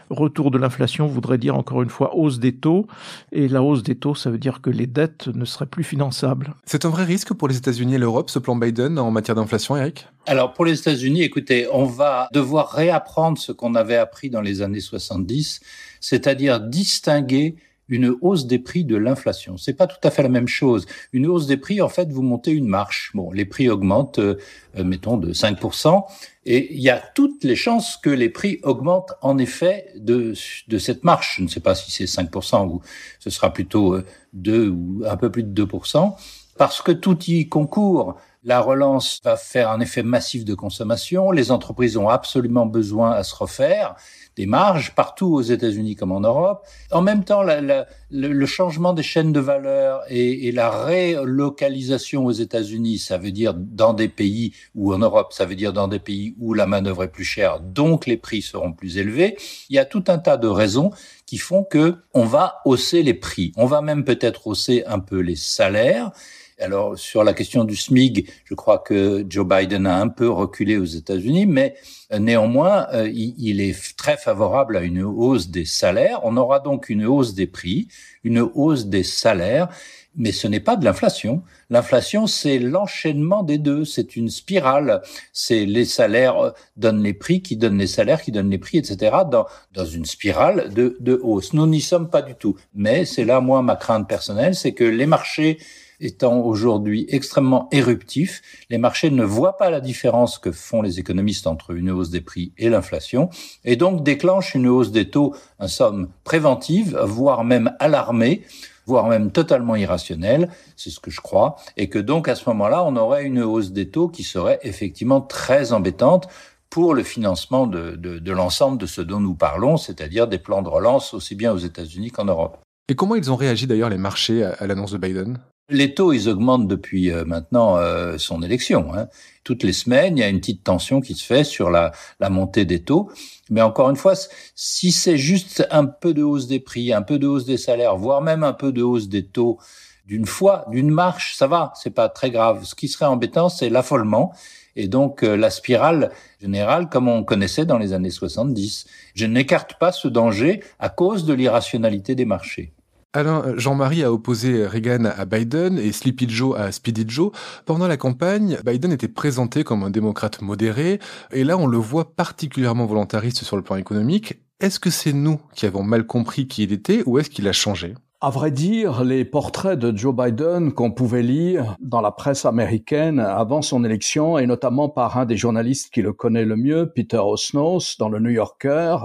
retour 0.10 0.52
de 0.52 0.58
l'inflation 0.58 1.08
voudrait 1.08 1.38
dire 1.38 1.58
encore 1.58 1.82
une 1.82 1.90
fois 1.90 2.16
hausse 2.16 2.40
des 2.40 2.54
taux. 2.54 2.88
Et 3.32 3.48
la 3.48 3.62
hausse 3.62 3.84
des 3.84 3.96
taux, 3.96 4.16
ça 4.16 4.30
veut 4.30 4.38
dire 4.38 4.62
que 4.62 4.70
les 4.70 4.88
dettes 4.88 5.28
ne 5.28 5.46
seraient 5.46 5.66
plus 5.66 5.84
finançables. 5.84 6.54
C'est 6.66 6.86
un 6.86 6.90
vrai 6.90 7.04
risque 7.04 7.34
pour 7.34 7.48
les 7.48 7.58
États-Unis 7.58 7.96
et 7.96 7.98
l'Europe, 7.98 8.30
ce 8.30 8.40
plan 8.40 8.56
Biden 8.56 8.98
en 8.98 9.12
matière 9.12 9.36
d'inflation, 9.36 9.76
Eric? 9.76 10.08
Alors 10.26 10.54
pour 10.54 10.64
les 10.64 10.80
États-Unis, 10.80 11.24
écoutez, 11.24 11.68
on 11.74 11.84
va 11.84 12.30
devoir 12.32 12.72
réapprendre 12.72 13.38
ce 13.38 13.52
qu'on 13.52 13.76
avait 13.76 13.98
appris 13.98 14.30
dans 14.30 14.42
les 14.42 14.62
années 14.62 14.80
70, 14.80 15.60
c'est-à-dire 16.00 16.62
distinguer 16.62 17.58
une 17.90 18.16
hausse 18.22 18.48
des 18.48 18.60
prix 18.60 18.86
de 18.86 18.96
l'inflation. 18.96 19.58
C'est 19.58 19.74
pas 19.74 19.88
tout 19.88 19.98
à 20.04 20.12
fait 20.12 20.24
la 20.24 20.30
même 20.30 20.48
chose. 20.48 20.86
Une 21.12 21.28
hausse 21.28 21.48
des 21.48 21.58
prix, 21.58 21.82
en 21.82 21.90
fait, 21.90 22.10
vous 22.12 22.22
montez 22.22 22.52
une 22.52 22.68
marche. 22.68 23.12
Bon, 23.14 23.32
les 23.32 23.46
prix 23.46 23.70
augmentent, 23.70 24.20
euh, 24.20 24.38
euh, 24.78 24.84
mettons, 24.84 25.18
de 25.18 25.34
5%, 25.34 26.06
et 26.46 26.74
il 26.74 26.82
y 26.82 26.90
a 26.90 27.02
toutes 27.16 27.44
les 27.44 27.56
chances 27.56 27.98
que 27.98 28.10
les 28.10 28.30
prix 28.30 28.60
augmentent 28.64 29.14
en 29.22 29.38
effet 29.38 29.88
de, 29.96 30.34
de 30.68 30.78
cette 30.78 31.04
marche. 31.04 31.38
Je 31.38 31.44
ne 31.44 31.48
sais 31.48 31.60
pas 31.60 31.76
si 31.76 31.92
c'est 31.92 32.06
5% 32.06 32.68
ou 32.68 32.82
ce 33.20 33.30
sera 33.30 33.52
plutôt 33.52 33.98
2 34.34 34.66
euh, 34.66 34.70
ou 34.70 35.04
un 35.08 35.18
peu 35.18 35.30
plus 35.32 35.44
de 35.44 35.66
2%, 35.66 36.16
parce 36.58 36.82
que 36.82 36.92
tout 36.92 37.18
y 37.28 37.48
concourt. 37.48 38.18
La 38.46 38.60
relance 38.60 39.22
va 39.24 39.38
faire 39.38 39.70
un 39.70 39.80
effet 39.80 40.04
massif 40.04 40.44
de 40.44 40.54
consommation. 40.54 41.32
Les 41.32 41.50
entreprises 41.52 41.96
ont 41.96 42.10
absolument 42.10 42.66
besoin 42.66 43.12
à 43.12 43.24
se 43.24 43.34
refaire 43.34 43.96
des 44.36 44.46
marges 44.46 44.96
partout 44.96 45.34
aux 45.34 45.42
États-Unis 45.42 45.96
comme 45.96 46.12
en 46.12 46.20
Europe. 46.20 46.66
En 46.92 47.02
même 47.02 47.24
temps, 47.24 47.44
le, 47.44 48.46
changement 48.46 48.94
des 48.94 49.04
chaînes 49.04 49.32
de 49.32 49.40
valeur 49.40 50.02
et, 50.10 50.52
la 50.52 50.70
relocalisation 50.70 52.26
aux 52.26 52.32
États-Unis, 52.32 52.98
ça 52.98 53.18
veut 53.18 53.32
dire 53.32 53.54
dans 53.54 53.94
des 53.94 54.10
pays 54.10 54.54
ou 54.76 54.94
en 54.94 55.00
Europe, 55.00 55.34
ça 55.34 55.46
veut 55.46 55.56
dire 55.56 55.72
dans 55.72 55.88
des 55.88 56.00
pays 56.00 56.36
où 56.40 56.54
la 56.54 56.66
manœuvre 56.66 57.04
est 57.04 57.12
plus 57.12 57.24
chère, 57.24 57.60
donc 57.60 58.06
les 58.06 58.18
prix 58.18 58.42
seront 58.42 58.74
plus 58.74 58.98
élevés. 58.98 59.38
Il 59.70 59.76
y 59.76 59.80
a 59.80 59.86
tout 59.86 60.04
un 60.08 60.18
tas 60.18 60.38
de 60.38 60.48
raisons 60.48 60.92
qui 61.26 61.38
font 61.38 61.64
que 61.64 61.96
on 62.14 62.26
va 62.26 62.62
hausser 62.66 63.04
les 63.04 63.14
prix. 63.14 63.54
On 63.56 63.66
va 63.66 63.82
même 63.82 64.04
peut-être 64.04 64.48
hausser 64.48 64.84
un 64.86 65.00
peu 65.00 65.20
les 65.20 65.36
salaires 65.36 66.12
Alors 66.60 66.98
sur 66.98 67.24
la 67.24 67.34
question 67.34 67.64
du 67.64 67.76
SMIG, 67.76 68.30
je 68.46 68.54
crois 68.54 68.80
que 68.80 69.26
Joe 69.28 69.48
Biden 69.48 69.86
a 69.86 69.98
un 70.00 70.08
peu 70.08 70.30
reculé 70.30 70.78
aux 70.78 70.86
États-Unis, 70.86 71.46
mais 71.46 71.76
euh, 72.12 72.20
néanmoins, 72.20 72.88
euh, 72.94 73.10
il 73.14 73.62
est 73.62 73.96
très 73.98 74.18
favorable 74.18 74.78
à 74.78 74.82
une 74.82 75.04
hausse 75.04 75.50
des 75.50 75.66
salaires. 75.66 76.20
On 76.24 76.38
aura 76.38 76.60
donc 76.60 76.90
une 76.90 77.06
hausse 77.06 77.34
des 77.34 77.48
prix, 77.48 77.88
une 78.24 78.40
hausse 78.40 78.86
des 78.86 79.04
salaires 79.04 79.70
mais 80.16 80.32
ce 80.32 80.48
n'est 80.48 80.60
pas 80.60 80.76
de 80.76 80.86
l'inflation. 80.86 81.44
L'inflation, 81.70 82.28
c'est 82.28 82.60
l'enchaînement 82.60 83.44
des 83.44 83.58
deux. 83.58 83.84
C'est 83.86 84.16
une 84.16 84.30
spirale. 84.30 85.02
C'est 85.32 85.66
les 85.66 85.86
salaires 85.86 86.38
euh, 86.38 86.52
donnent 86.78 87.02
les 87.02 87.14
prix, 87.14 87.42
qui 87.42 87.58
donnent 87.58 87.80
les 87.80 87.88
salaires, 87.88 88.22
qui 88.22 88.32
donnent 88.32 88.50
les 88.50 88.58
prix, 88.58 88.78
etc. 88.78 89.18
Dans, 89.30 89.86
une 89.86 90.06
spirale 90.06 90.74
de 90.74 91.20
hausse. 91.24 91.54
Nous 91.54 91.68
n'y 91.68 91.82
sommes 91.82 92.10
pas 92.10 92.22
du 92.22 92.36
tout. 92.36 92.56
Mais 92.74 93.06
c'est 93.06 93.26
là, 93.26 93.42
moi, 93.42 93.62
ma 93.62 93.76
crainte 93.76 94.08
personnelle, 94.08 94.56
c'est 94.56 94.74
que 94.74 94.84
les 94.84 95.06
marchés 95.06 95.58
étant 96.04 96.40
aujourd'hui 96.42 97.06
extrêmement 97.10 97.68
éruptifs, 97.72 98.42
les 98.70 98.78
marchés 98.78 99.10
ne 99.10 99.24
voient 99.24 99.58
pas 99.58 99.70
la 99.70 99.82
différence 99.82 100.38
que 100.38 100.52
font 100.52 100.82
les 100.82 101.00
économistes 101.00 101.48
entre 101.48 101.72
une 101.72 101.90
hausse 101.90 102.10
des 102.10 102.22
prix 102.22 102.52
et 102.58 102.70
l'inflation, 102.70 103.30
et 103.64 103.76
donc 103.76 104.04
déclenchent 104.04 104.56
une 104.56 104.68
hausse 104.68 104.92
des 104.92 105.10
taux, 105.10 105.36
en 105.60 105.68
somme 105.68 106.10
préventive, 106.24 106.98
voire 107.04 107.44
même 107.44 107.74
alarmée, 107.80 108.44
voire 108.86 109.08
même 109.08 109.32
totalement 109.32 109.76
irrationnel, 109.76 110.50
c'est 110.76 110.90
ce 110.90 111.00
que 111.00 111.12
je 111.12 111.22
crois, 111.22 111.56
et 111.78 111.90
que 111.90 112.00
donc 112.00 112.28
à 112.28 112.36
ce 112.36 112.50
moment-là, 112.50 112.84
on 112.84 112.96
aurait 112.98 113.24
une 113.24 113.42
hausse 113.42 113.72
des 113.72 113.90
taux 113.90 114.10
qui 114.10 114.24
serait 114.24 114.60
effectivement 114.64 115.22
très 115.22 115.72
embêtante 115.72 116.28
pour 116.70 116.94
le 116.94 117.04
financement 117.04 117.68
de, 117.68 117.92
de, 117.92 118.20
de 118.20 118.32
l'ensemble 118.32 118.78
de 118.78 118.88
ce 118.88 119.02
dont 119.02 119.20
nous 119.20 119.36
parlons, 119.36 119.78
c'est-à-dire 119.78 120.28
des 120.28 120.40
plans 120.40 120.64
de 120.64 120.70
relance 120.70 121.14
aussi 121.14 121.36
bien 121.36 121.54
aux 121.54 121.58
États-Unis 121.58 122.12
qu'en 122.12 122.26
Europe. 122.26 122.58
Et 122.90 122.96
comment 122.96 123.16
ils 123.16 123.32
ont 123.32 123.38
réagi 123.38 123.66
d'ailleurs 123.66 123.90
les 123.90 123.98
marchés 123.98 124.44
à, 124.44 124.68
l'annonce 124.68 124.92
de 124.92 124.98
Biden? 124.98 125.40
Les 125.70 125.94
taux, 125.94 126.14
ils 126.14 126.30
augmentent 126.30 126.68
depuis 126.68 127.12
euh, 127.12 127.26
maintenant 127.26 127.78
euh, 127.78 128.18
son 128.18 128.42
élection. 128.42 128.94
Hein. 128.94 129.08
Toutes 129.44 129.64
les 129.64 129.74
semaines, 129.74 130.18
il 130.18 130.22
y 130.22 130.24
a 130.24 130.30
une 130.30 130.40
petite 130.40 130.64
tension 130.64 131.02
qui 131.02 131.16
se 131.16 131.26
fait 131.26 131.44
sur 131.44 131.70
la, 131.70 131.92
montée 132.30 132.66
des 132.66 132.82
taux. 132.82 133.10
Mais 133.50 133.62
encore 133.62 133.90
une 133.90 133.96
fois, 133.96 134.14
si 134.56 134.92
c'est 134.92 135.18
juste 135.18 135.68
un 135.72 135.86
peu 135.86 136.14
de 136.14 136.24
hausse 136.24 136.48
des 136.48 136.60
prix, 136.60 136.94
un 136.94 137.02
peu 137.02 137.20
de 137.20 137.28
hausse 137.28 137.46
des 137.46 137.58
salaires, 137.58 137.98
voire 137.98 138.22
même 138.22 138.44
un 138.44 138.54
peu 138.54 138.72
de 138.72 138.82
hausse 138.82 139.10
des 139.10 139.26
taux 139.26 139.60
d'une 140.06 140.26
fois, 140.26 140.66
d'une 140.70 140.92
marche, 140.92 141.36
ça 141.36 141.48
va, 141.48 141.72
c'est 141.76 141.94
pas 141.94 142.10
très 142.10 142.30
grave. 142.30 142.66
Ce 142.66 142.76
qui 142.76 142.88
serait 142.88 143.06
embêtant, 143.06 143.50
c'est 143.50 143.70
l'affolement 143.70 144.34
et 144.76 144.88
donc 144.88 145.24
euh, 145.24 145.36
la 145.36 145.50
spirale 145.50 146.12
générale 146.42 146.90
comme 146.90 147.08
on 147.08 147.24
connaissait 147.24 147.66
dans 147.66 147.78
les 147.78 147.94
années 147.94 148.10
70. 148.10 148.86
Je 149.16 149.26
n'écarte 149.26 149.76
pas 149.76 149.92
ce 149.92 150.08
danger 150.08 150.64
à 150.80 150.90
cause 150.90 151.26
de 151.26 151.34
l'irrationalité 151.34 152.16
des 152.16 152.26
marchés. 152.26 152.73
Alain, 153.16 153.54
Jean-Marie 153.58 154.04
a 154.04 154.12
opposé 154.12 154.66
Reagan 154.66 155.06
à 155.06 155.26
Biden 155.26 155.78
et 155.78 155.92
Sleepy 155.92 156.28
Joe 156.28 156.60
à 156.60 156.72
Speedy 156.72 157.06
Joe. 157.08 157.30
Pendant 157.64 157.88
la 157.88 157.96
campagne, 157.96 158.58
Biden 158.66 158.92
était 158.92 159.08
présenté 159.08 159.64
comme 159.64 159.84
un 159.84 159.92
démocrate 159.92 160.42
modéré, 160.42 161.00
et 161.32 161.44
là 161.44 161.60
on 161.60 161.68
le 161.68 161.78
voit 161.78 162.16
particulièrement 162.16 162.88
volontariste 162.88 163.44
sur 163.44 163.56
le 163.56 163.62
plan 163.62 163.76
économique. 163.76 164.40
Est-ce 164.60 164.80
que 164.80 164.90
c'est 164.90 165.14
nous 165.14 165.40
qui 165.54 165.68
avons 165.68 165.84
mal 165.84 166.08
compris 166.08 166.48
qui 166.48 166.64
il 166.64 166.74
était, 166.74 167.04
ou 167.06 167.20
est-ce 167.20 167.30
qu'il 167.30 167.48
a 167.48 167.52
changé? 167.52 167.94
À 168.20 168.32
vrai 168.32 168.50
dire, 168.50 169.04
les 169.04 169.26
portraits 169.26 169.78
de 169.78 169.96
Joe 169.96 170.16
Biden 170.16 170.72
qu'on 170.74 170.90
pouvait 170.90 171.22
lire 171.22 171.76
dans 171.82 172.02
la 172.02 172.12
presse 172.12 172.46
américaine 172.46 173.20
avant 173.20 173.62
son 173.62 173.84
élection, 173.84 174.40
et 174.40 174.48
notamment 174.48 174.90
par 174.90 175.20
un 175.20 175.26
des 175.26 175.38
journalistes 175.38 175.94
qui 175.94 176.02
le 176.02 176.14
connaît 176.14 176.46
le 176.46 176.56
mieux, 176.56 176.92
Peter 176.96 177.20
Osnos, 177.20 177.98
dans 178.00 178.10
le 178.10 178.20
New 178.20 178.32
Yorker, 178.32 178.98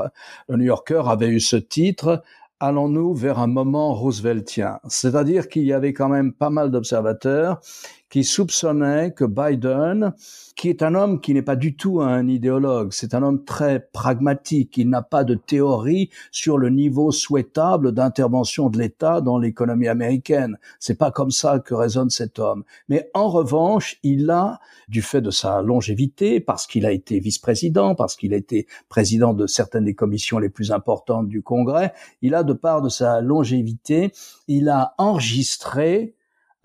le 0.49 0.57
New 0.57 0.65
Yorker 0.65 1.03
avait 1.09 1.29
eu 1.29 1.41
ce 1.41 1.57
titre 1.57 2.23
allons-nous 2.61 3.15
vers 3.15 3.39
un 3.39 3.47
moment 3.47 3.95
rooseveltien 3.95 4.81
C'est-à-dire 4.89 5.49
qu'il 5.49 5.65
y 5.65 5.73
avait 5.73 5.93
quand 5.93 6.09
même 6.09 6.33
pas 6.33 6.51
mal 6.51 6.71
d'observateurs 6.71 7.61
qui 8.11 8.25
soupçonnaient 8.25 9.13
que 9.13 9.25
Biden, 9.25 10.15
qui 10.57 10.69
est 10.69 10.83
un 10.83 10.95
homme 10.95 11.21
qui 11.21 11.35
n'est 11.35 11.43
pas 11.43 11.57
du 11.57 11.77
tout 11.77 12.01
un 12.01 12.27
idéologue, 12.27 12.93
c'est 12.93 13.15
un 13.15 13.23
homme 13.23 13.45
très 13.45 13.81
pragmatique, 13.93 14.77
il 14.79 14.89
n'a 14.89 15.03
pas 15.03 15.25
de 15.25 15.35
théorie 15.35 16.11
sur 16.31 16.59
le 16.59 16.71
niveau 16.71 17.13
souhaitable 17.13 17.93
d'intervention 17.93 18.71
de 18.71 18.79
l'État 18.79 19.21
dans 19.21 19.39
l'économie 19.39 19.89
américaine. 19.89 20.59
C'est 20.81 20.99
pas 20.99 21.11
comme 21.11 21.31
ça 21.31 21.59
que 21.59 21.75
raisonne 21.75 22.11
cet 22.11 22.39
homme. 22.39 22.65
Mais 22.89 23.11
en 23.15 23.29
revanche, 23.29 23.99
il 24.03 24.31
a, 24.31 24.59
du 24.89 25.03
fait 25.03 25.21
de 25.21 25.31
sa 25.31 25.61
longévité, 25.63 26.41
parce 26.41 26.67
qu'il 26.67 26.87
a 26.87 26.93
été 26.93 27.21
vice-président, 27.21 27.95
parce 27.95 28.17
qu'il 28.17 28.33
a 28.33 28.37
été 28.37 28.67
président 28.89 29.35
de 29.35 29.47
certaines 29.47 29.85
des 29.85 29.95
commissions 29.95 30.39
les 30.39 30.49
plus 30.49 30.73
importantes 30.73 31.29
du 31.29 31.43
Congrès, 31.43 31.93
il 32.23 32.35
a, 32.35 32.43
de 32.43 32.53
part 32.53 32.83
de 32.83 32.89
sa 32.89 33.21
longévité, 33.21 34.13
il 34.47 34.69
a 34.69 34.95
enregistré 34.99 36.15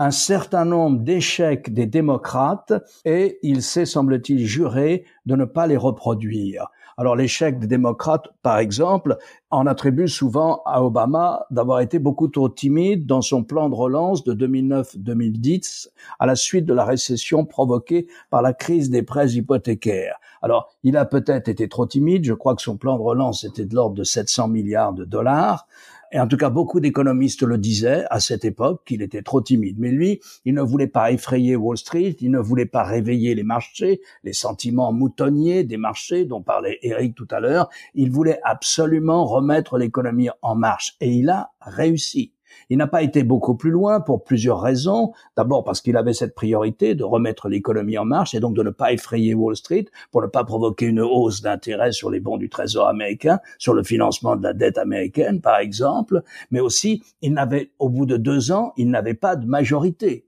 un 0.03 0.12
certain 0.12 0.65
nombre 0.65 1.00
d'échecs 1.00 1.73
des 1.73 1.86
démocrates 1.86 2.73
et 3.06 3.39
il 3.41 3.63
s'est, 3.63 3.86
semble-t-il, 3.86 4.45
juré 4.45 5.06
de 5.25 5.38
ne 5.38 5.45
pas 5.45 5.65
les 5.65 5.77
reproduire. 5.77 6.67
Alors 6.97 7.15
l'échec 7.15 7.58
des 7.58 7.67
démocrates, 7.67 8.27
par 8.41 8.58
exemple, 8.58 9.17
en 9.49 9.65
attribue 9.65 10.10
souvent 10.10 10.62
à 10.65 10.84
Obama 10.84 11.45
d'avoir 11.51 11.80
été 11.80 11.99
beaucoup 11.99 12.27
trop 12.27 12.49
timide 12.49 13.06
dans 13.06 13.21
son 13.21 13.45
plan 13.45 13.69
de 13.69 13.75
relance 13.75 14.25
de 14.25 14.34
2009-2010 14.34 15.88
à 16.19 16.25
la 16.25 16.36
suite 16.36 16.65
de 16.65 16.73
la 16.73 16.84
récession 16.84 17.45
provoquée 17.45 18.08
par 18.30 18.41
la 18.41 18.54
crise 18.54 18.89
des 18.89 19.04
prêts 19.04 19.30
hypothécaires. 19.30 20.19
Alors, 20.41 20.75
il 20.84 20.97
a 20.97 21.06
peut-être 21.06 21.47
été 21.47 21.69
trop 21.69 21.86
timide, 21.86 22.25
je 22.25 22.34
crois 22.34 22.56
que 22.56 22.62
son 22.62 22.75
plan 22.75 22.97
de 22.97 23.04
relance 23.04 23.45
était 23.45 23.65
de 23.65 23.73
l'ordre 23.73 23.95
de 23.95 24.04
700 24.04 24.49
milliards 24.49 24.91
de 24.91 25.06
dollars, 25.06 25.65
et 26.13 26.19
en 26.19 26.28
tout 26.28 26.38
cas, 26.38 26.52
beaucoup 26.52 26.80
d'économistes 26.80 27.41
le 27.41 27.58
disaient 27.58 28.06
à 28.12 28.19
cette 28.19 28.45
époque 28.45 28.84
qu'il 28.86 29.02
était 29.02 29.23
trop 29.23 29.41
timide. 29.41 29.78
Mais 29.80 29.89
lui, 29.89 30.21
il 30.45 30.54
ne 30.54 30.62
voulait 30.62 30.88
pas 30.88 31.12
effrayer 31.12 31.56
Wall 31.56 31.76
Street, 31.76 32.15
il 32.19 32.30
ne 32.30 32.38
voulait 32.39 32.67
pas 32.67 32.84
réveiller 32.84 33.34
les 33.34 33.41
marchés, 33.41 33.99
les 34.23 34.34
sentiments 34.34 34.93
moutonniers 34.93 35.63
des 35.63 35.78
marchés 35.78 36.26
dont 36.26 36.43
parlait 36.43 36.78
Eric 36.84 37.15
tout 37.15 37.28
à 37.32 37.39
l'heure. 37.39 37.67
Il 37.95 38.12
voulait 38.12 38.39
absolument 38.43 39.26
remettre 39.26 39.80
l'économie 39.80 40.30
en 40.43 40.54
marche. 40.54 40.95
Et 41.02 41.10
il 41.10 41.30
a 41.30 41.52
réussi. 41.62 42.32
Il 42.69 42.77
n'a 42.77 42.87
pas 42.87 43.01
été 43.01 43.23
beaucoup 43.23 43.55
plus 43.55 43.71
loin 43.71 43.99
pour 43.99 44.23
plusieurs 44.23 44.61
raisons. 44.61 45.13
D'abord 45.35 45.63
parce 45.63 45.81
qu'il 45.81 45.97
avait 45.97 46.13
cette 46.13 46.35
priorité 46.35 46.95
de 46.95 47.03
remettre 47.03 47.49
l'économie 47.49 47.97
en 47.97 48.05
marche 48.05 48.33
et 48.33 48.39
donc 48.39 48.55
de 48.55 48.63
ne 48.63 48.69
pas 48.69 48.93
effrayer 48.93 49.33
Wall 49.33 49.55
Street 49.55 49.85
pour 50.11 50.21
ne 50.21 50.27
pas 50.27 50.43
provoquer 50.43 50.85
une 50.85 51.01
hausse 51.01 51.41
d'intérêt 51.41 51.91
sur 51.91 52.09
les 52.09 52.19
bons 52.19 52.37
du 52.37 52.49
Trésor 52.49 52.87
américain, 52.87 53.39
sur 53.57 53.73
le 53.73 53.83
financement 53.83 54.35
de 54.35 54.43
la 54.43 54.53
dette 54.53 54.77
américaine, 54.77 55.41
par 55.41 55.57
exemple. 55.57 56.23
Mais 56.51 56.59
aussi, 56.59 57.03
il 57.21 57.33
n'avait, 57.33 57.71
au 57.79 57.89
bout 57.89 58.05
de 58.05 58.17
deux 58.17 58.51
ans, 58.51 58.73
il 58.77 58.89
n'avait 58.89 59.13
pas 59.13 59.35
de 59.35 59.45
majorité. 59.45 60.25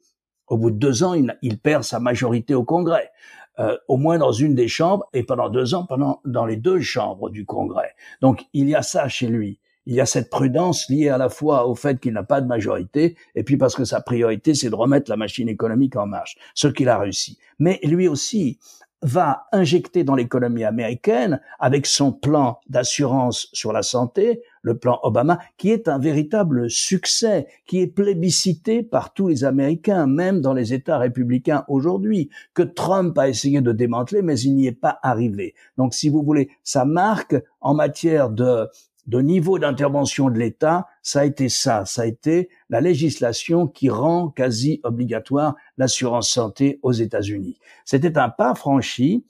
Au 0.47 0.57
bout 0.57 0.71
de 0.71 0.77
deux 0.77 1.03
ans, 1.03 1.13
il, 1.13 1.59
perd 1.59 1.83
sa 1.83 1.99
majorité 1.99 2.53
au 2.53 2.63
Congrès. 2.63 3.11
Euh, 3.57 3.77
au 3.87 3.95
moins 3.95 4.17
dans 4.17 4.33
une 4.33 4.53
des 4.53 4.67
chambres 4.67 5.05
et 5.13 5.23
pendant 5.23 5.47
deux 5.47 5.75
ans 5.75 5.85
pendant 5.85 6.19
dans 6.25 6.45
les 6.45 6.57
deux 6.57 6.81
chambres 6.81 7.29
du 7.29 7.45
Congrès. 7.45 7.95
Donc 8.19 8.45
il 8.51 8.67
y 8.67 8.75
a 8.75 8.81
ça 8.81 9.07
chez 9.07 9.27
lui 9.27 9.59
il 9.85 9.95
y 9.95 10.01
a 10.01 10.05
cette 10.05 10.29
prudence 10.29 10.89
liée 10.89 11.09
à 11.09 11.17
la 11.17 11.29
fois 11.29 11.67
au 11.67 11.75
fait 11.75 11.99
qu'il 11.99 12.13
n'a 12.13 12.23
pas 12.23 12.41
de 12.41 12.47
majorité, 12.47 13.15
et 13.35 13.43
puis 13.43 13.57
parce 13.57 13.75
que 13.75 13.85
sa 13.85 14.01
priorité, 14.01 14.53
c'est 14.53 14.69
de 14.69 14.75
remettre 14.75 15.09
la 15.09 15.17
machine 15.17 15.49
économique 15.49 15.95
en 15.95 16.07
marche, 16.07 16.37
ce 16.53 16.67
qu'il 16.67 16.89
a 16.89 16.97
réussi. 16.97 17.37
Mais 17.59 17.79
lui 17.83 18.07
aussi 18.07 18.59
va 19.01 19.45
injecter 19.51 20.03
dans 20.03 20.15
l'économie 20.15 20.63
américaine, 20.63 21.39
avec 21.59 21.85
son 21.85 22.11
plan 22.11 22.59
d'assurance 22.69 23.49
sur 23.53 23.71
la 23.71 23.83
santé, 23.83 24.41
le 24.63 24.79
plan 24.79 24.99
Obama, 25.03 25.37
qui 25.57 25.69
est 25.69 25.87
un 25.87 25.99
véritable 25.99 26.71
succès, 26.71 27.45
qui 27.67 27.81
est 27.81 27.87
plébiscité 27.87 28.81
par 28.81 29.13
tous 29.13 29.27
les 29.27 29.43
Américains, 29.43 30.07
même 30.07 30.41
dans 30.41 30.53
les 30.53 30.73
États 30.73 30.97
républicains 30.97 31.65
aujourd'hui, 31.67 32.31
que 32.55 32.63
Trump 32.63 33.15
a 33.19 33.29
essayé 33.29 33.61
de 33.61 33.71
démanteler, 33.73 34.23
mais 34.23 34.39
il 34.39 34.55
n'y 34.55 34.65
est 34.65 34.71
pas 34.71 34.97
arrivé. 35.03 35.53
Donc, 35.77 35.93
si 35.93 36.09
vous 36.09 36.23
voulez, 36.23 36.49
ça 36.63 36.83
marque 36.83 37.35
en 37.61 37.75
matière 37.75 38.31
de 38.31 38.67
de 39.05 39.19
niveau 39.19 39.59
d'intervention 39.59 40.29
de 40.29 40.39
l'État, 40.39 40.87
ça 41.01 41.21
a 41.21 41.25
été 41.25 41.49
ça, 41.49 41.85
ça 41.85 42.03
a 42.03 42.05
été 42.05 42.49
la 42.69 42.81
législation 42.81 43.67
qui 43.67 43.89
rend 43.89 44.29
quasi 44.29 44.81
obligatoire 44.83 45.55
l'assurance 45.77 46.29
santé 46.29 46.79
aux 46.81 46.91
États-Unis. 46.91 47.59
C'était 47.85 48.17
un 48.17 48.29
pas 48.29 48.55
franchi 48.55 49.25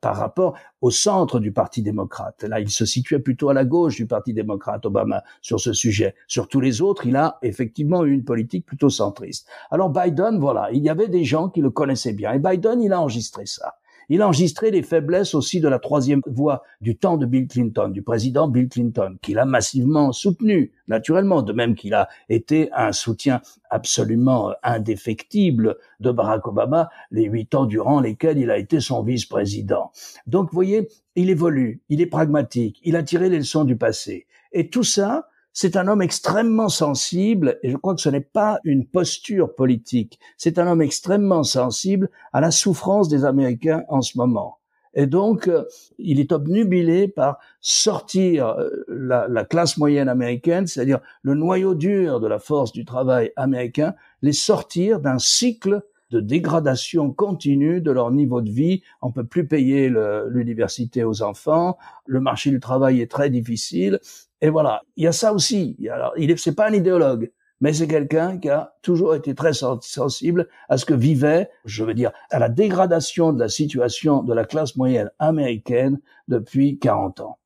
par 0.00 0.16
rapport 0.16 0.56
au 0.82 0.90
centre 0.90 1.40
du 1.40 1.52
Parti 1.52 1.82
démocrate. 1.82 2.44
Là, 2.44 2.60
il 2.60 2.70
se 2.70 2.84
situait 2.84 3.18
plutôt 3.18 3.48
à 3.48 3.54
la 3.54 3.64
gauche 3.64 3.96
du 3.96 4.06
Parti 4.06 4.32
démocrate, 4.34 4.84
Obama, 4.86 5.24
sur 5.40 5.58
ce 5.58 5.72
sujet. 5.72 6.14
Sur 6.28 6.48
tous 6.48 6.60
les 6.60 6.82
autres, 6.82 7.06
il 7.06 7.16
a 7.16 7.38
effectivement 7.42 8.04
eu 8.04 8.12
une 8.12 8.24
politique 8.24 8.66
plutôt 8.66 8.90
centriste. 8.90 9.48
Alors 9.70 9.90
Biden, 9.90 10.38
voilà, 10.38 10.70
il 10.70 10.82
y 10.82 10.90
avait 10.90 11.08
des 11.08 11.24
gens 11.24 11.48
qui 11.48 11.60
le 11.60 11.70
connaissaient 11.70 12.12
bien. 12.12 12.32
Et 12.34 12.38
Biden, 12.38 12.82
il 12.82 12.92
a 12.92 13.00
enregistré 13.00 13.46
ça. 13.46 13.74
Il 14.08 14.22
a 14.22 14.26
enregistré 14.26 14.70
les 14.70 14.82
faiblesses 14.82 15.34
aussi 15.34 15.60
de 15.60 15.68
la 15.68 15.78
troisième 15.78 16.20
voie 16.26 16.62
du 16.80 16.96
temps 16.96 17.16
de 17.16 17.26
Bill 17.26 17.48
Clinton, 17.48 17.88
du 17.88 18.02
président 18.02 18.48
Bill 18.48 18.68
Clinton, 18.68 19.16
qu'il 19.20 19.38
a 19.38 19.44
massivement 19.44 20.12
soutenu, 20.12 20.72
naturellement, 20.88 21.42
de 21.42 21.52
même 21.52 21.74
qu'il 21.74 21.94
a 21.94 22.08
été 22.28 22.70
un 22.72 22.92
soutien 22.92 23.40
absolument 23.70 24.52
indéfectible 24.62 25.76
de 26.00 26.10
Barack 26.10 26.46
Obama 26.46 26.88
les 27.10 27.24
huit 27.24 27.54
ans 27.54 27.66
durant 27.66 28.00
lesquels 28.00 28.38
il 28.38 28.50
a 28.50 28.58
été 28.58 28.80
son 28.80 29.02
vice-président. 29.02 29.90
Donc, 30.26 30.50
vous 30.50 30.54
voyez, 30.54 30.88
il 31.16 31.30
évolue, 31.30 31.82
il 31.88 32.00
est 32.00 32.06
pragmatique, 32.06 32.80
il 32.84 32.96
a 32.96 33.02
tiré 33.02 33.28
les 33.28 33.38
leçons 33.38 33.64
du 33.64 33.76
passé. 33.76 34.26
Et 34.52 34.70
tout 34.70 34.84
ça, 34.84 35.28
c'est 35.58 35.78
un 35.78 35.88
homme 35.88 36.02
extrêmement 36.02 36.68
sensible, 36.68 37.58
et 37.62 37.70
je 37.70 37.78
crois 37.78 37.94
que 37.94 38.02
ce 38.02 38.10
n'est 38.10 38.20
pas 38.20 38.60
une 38.64 38.86
posture 38.86 39.54
politique, 39.54 40.20
c'est 40.36 40.58
un 40.58 40.66
homme 40.66 40.82
extrêmement 40.82 41.44
sensible 41.44 42.10
à 42.34 42.42
la 42.42 42.50
souffrance 42.50 43.08
des 43.08 43.24
Américains 43.24 43.82
en 43.88 44.02
ce 44.02 44.18
moment. 44.18 44.58
Et 44.92 45.06
donc, 45.06 45.48
euh, 45.48 45.64
il 45.98 46.20
est 46.20 46.30
obnubilé 46.32 47.08
par 47.08 47.38
sortir 47.62 48.48
euh, 48.48 48.68
la, 48.88 49.28
la 49.28 49.46
classe 49.46 49.78
moyenne 49.78 50.10
américaine, 50.10 50.66
c'est-à-dire 50.66 51.00
le 51.22 51.32
noyau 51.32 51.74
dur 51.74 52.20
de 52.20 52.26
la 52.26 52.38
force 52.38 52.72
du 52.72 52.84
travail 52.84 53.32
américain, 53.36 53.94
les 54.20 54.34
sortir 54.34 55.00
d'un 55.00 55.18
cycle 55.18 55.80
de 56.10 56.20
dégradation 56.20 57.12
continue 57.12 57.80
de 57.80 57.90
leur 57.90 58.10
niveau 58.10 58.40
de 58.40 58.50
vie. 58.50 58.82
On 59.02 59.10
peut 59.12 59.24
plus 59.24 59.46
payer 59.46 59.92
l'université 60.28 61.04
aux 61.04 61.22
enfants. 61.22 61.78
Le 62.06 62.20
marché 62.20 62.50
du 62.50 62.60
travail 62.60 63.00
est 63.00 63.10
très 63.10 63.30
difficile. 63.30 64.00
Et 64.40 64.50
voilà. 64.50 64.82
Il 64.96 65.04
y 65.04 65.06
a 65.06 65.12
ça 65.12 65.32
aussi. 65.32 65.76
Alors, 65.90 66.12
il 66.16 66.30
est, 66.30 66.36
c'est 66.36 66.54
pas 66.54 66.68
un 66.68 66.72
idéologue, 66.72 67.30
mais 67.60 67.72
c'est 67.72 67.88
quelqu'un 67.88 68.38
qui 68.38 68.48
a 68.48 68.74
toujours 68.82 69.14
été 69.14 69.34
très 69.34 69.52
sensible 69.52 70.48
à 70.68 70.76
ce 70.76 70.84
que 70.84 70.94
vivait, 70.94 71.48
je 71.64 71.84
veux 71.84 71.94
dire, 71.94 72.12
à 72.30 72.38
la 72.38 72.48
dégradation 72.48 73.32
de 73.32 73.40
la 73.40 73.48
situation 73.48 74.22
de 74.22 74.34
la 74.34 74.44
classe 74.44 74.76
moyenne 74.76 75.10
américaine 75.18 75.98
depuis 76.28 76.78
40 76.78 77.20
ans. 77.20 77.38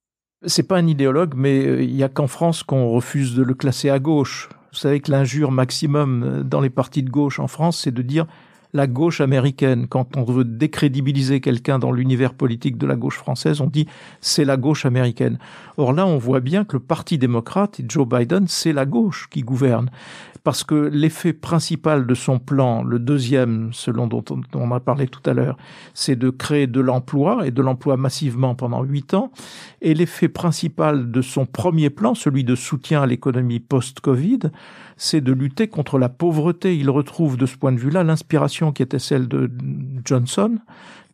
C'est 0.47 0.67
pas 0.67 0.79
un 0.79 0.87
idéologue, 0.87 1.35
mais 1.37 1.67
euh, 1.67 1.83
il 1.83 1.95
y 1.95 2.03
a 2.03 2.09
qu'en 2.09 2.27
France 2.27 2.63
qu'on 2.63 2.91
refuse 2.91 3.35
de 3.35 3.43
le 3.43 3.53
classer 3.53 3.91
à 3.91 3.99
gauche. 3.99 4.49
Vous 4.73 4.79
savez 4.79 5.01
que 5.01 5.11
l'injure 5.11 5.51
maximum 5.51 6.23
euh, 6.23 6.43
dans 6.43 6.63
les 6.63 6.71
partis 6.71 7.03
de 7.03 7.11
gauche 7.11 7.39
en 7.39 7.47
France, 7.47 7.81
c'est 7.83 7.91
de 7.91 8.03
dire 8.03 8.27
la 8.73 8.87
gauche 8.87 9.21
américaine. 9.21 9.87
Quand 9.89 10.17
on 10.17 10.25
veut 10.25 10.45
décrédibiliser 10.45 11.41
quelqu'un 11.41 11.79
dans 11.79 11.93
l'univers 11.93 12.35
politique 12.35 12.79
de 12.79 12.87
la 12.87 12.97
gauche 12.97 13.17
française, 13.17 13.61
on 13.61 13.67
dit 13.67 13.87
c'est 14.21 14.45
la 14.45 14.57
gauche 14.57 14.87
américaine. 14.87 15.39
Or 15.77 15.93
là, 15.93 16.07
on 16.07 16.19
voit 16.19 16.41
bien 16.41 16.65
que 16.65 16.77
le 16.77 16.81
Parti 16.81 17.19
démocrate 17.19 17.81
et 17.81 17.85
Joe 17.89 18.07
Biden, 18.07 18.47
c'est 18.49 18.73
la 18.73 18.87
gauche 18.87 19.29
qui 19.31 19.43
gouverne. 19.43 19.91
Parce 20.43 20.65
que 20.65 20.75
l'effet 20.75 21.35
principal 21.35 22.07
de 22.07 22.15
son 22.15 22.39
plan, 22.39 22.83
le 22.83 22.99
deuxième, 22.99 23.71
selon 23.73 24.07
dont 24.07 24.25
on 24.55 24.71
a 24.73 24.81
parlé 24.81 25.07
tout 25.07 25.21
à 25.29 25.35
l'heure, 25.35 25.59
c'est 25.93 26.17
de 26.17 26.31
créer 26.31 26.67
de 26.67 26.81
l'emploi 26.81 27.47
et 27.47 27.51
de 27.51 27.61
l'emploi 27.61 27.99
massivement 27.99 28.55
pendant 28.55 28.83
huit 28.83 29.13
ans. 29.13 29.33
Et 29.83 29.93
l'effet 29.93 30.29
principal 30.29 31.11
de 31.11 31.21
son 31.21 31.45
premier 31.45 31.91
plan, 31.91 32.15
celui 32.15 32.43
de 32.45 32.55
soutien 32.55 33.03
à 33.03 33.07
l'économie 33.07 33.61
post-Covid, 33.61 34.51
c'est 35.03 35.23
de 35.23 35.33
lutter 35.33 35.67
contre 35.67 35.99
la 35.99 36.11
pauvreté. 36.11 36.77
Il 36.77 36.91
retrouve 36.91 37.39
de 37.39 37.47
ce 37.47 37.57
point 37.57 37.73
de 37.73 37.79
vue-là 37.79 38.05
l'inspiration 38.05 38.71
qui 38.71 38.83
était 38.83 38.99
celle 38.99 39.29
de 39.29 39.51
Johnson, 40.05 40.59